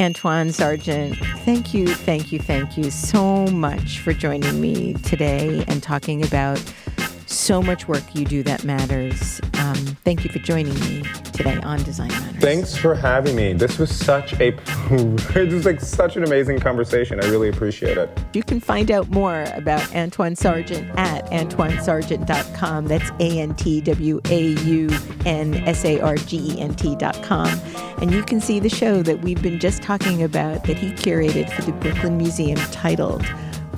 [0.00, 5.82] Antwaun Sargent, thank you, thank you, thank you so much for joining me today and
[5.82, 6.58] talking about
[7.32, 9.40] so much work you do that matters.
[9.54, 11.02] Um, thank you for joining me
[11.32, 12.40] today on Design Matters.
[12.40, 13.52] Thanks for having me.
[13.54, 14.48] This was such a
[14.90, 17.22] it was like such an amazing conversation.
[17.22, 18.10] I really appreciate it.
[18.34, 22.86] You can find out more about Antwaun Sargent at AntwaunSargent.com.
[22.86, 24.90] That's A N T W A U
[25.24, 27.48] N S A R G E N T.com.
[27.98, 31.50] And you can see the show that we've been just talking about that he curated
[31.50, 33.24] for the Brooklyn Museum titled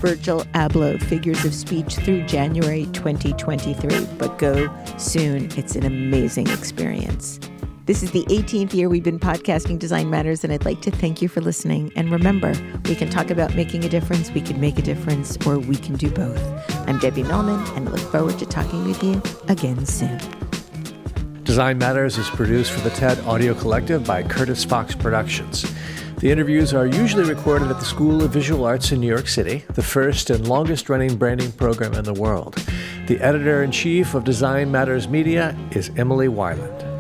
[0.05, 4.05] Virgil Abloh Figures of Speech through January 2023.
[4.19, 5.49] But go soon.
[5.57, 7.41] It's an amazing experience.
[7.87, 11.23] This is the 18th year we've been podcasting Design Matters, and I'd like to thank
[11.23, 11.91] you for listening.
[11.97, 12.53] And remember,
[12.85, 15.95] we can talk about making a difference, we can make a difference, or we can
[15.95, 16.43] do both.
[16.87, 20.21] I'm Debbie Millman, and I look forward to talking with you again soon.
[21.45, 25.65] Design Matters is produced for the TED Audio Collective by Curtis Fox Productions.
[26.25, 29.63] The interviews are usually recorded at the School of Visual Arts in New York City,
[29.75, 32.55] the first and longest running branding program in the world.
[33.09, 36.94] The editor in chief of Design Matters Media is Emily Weiland.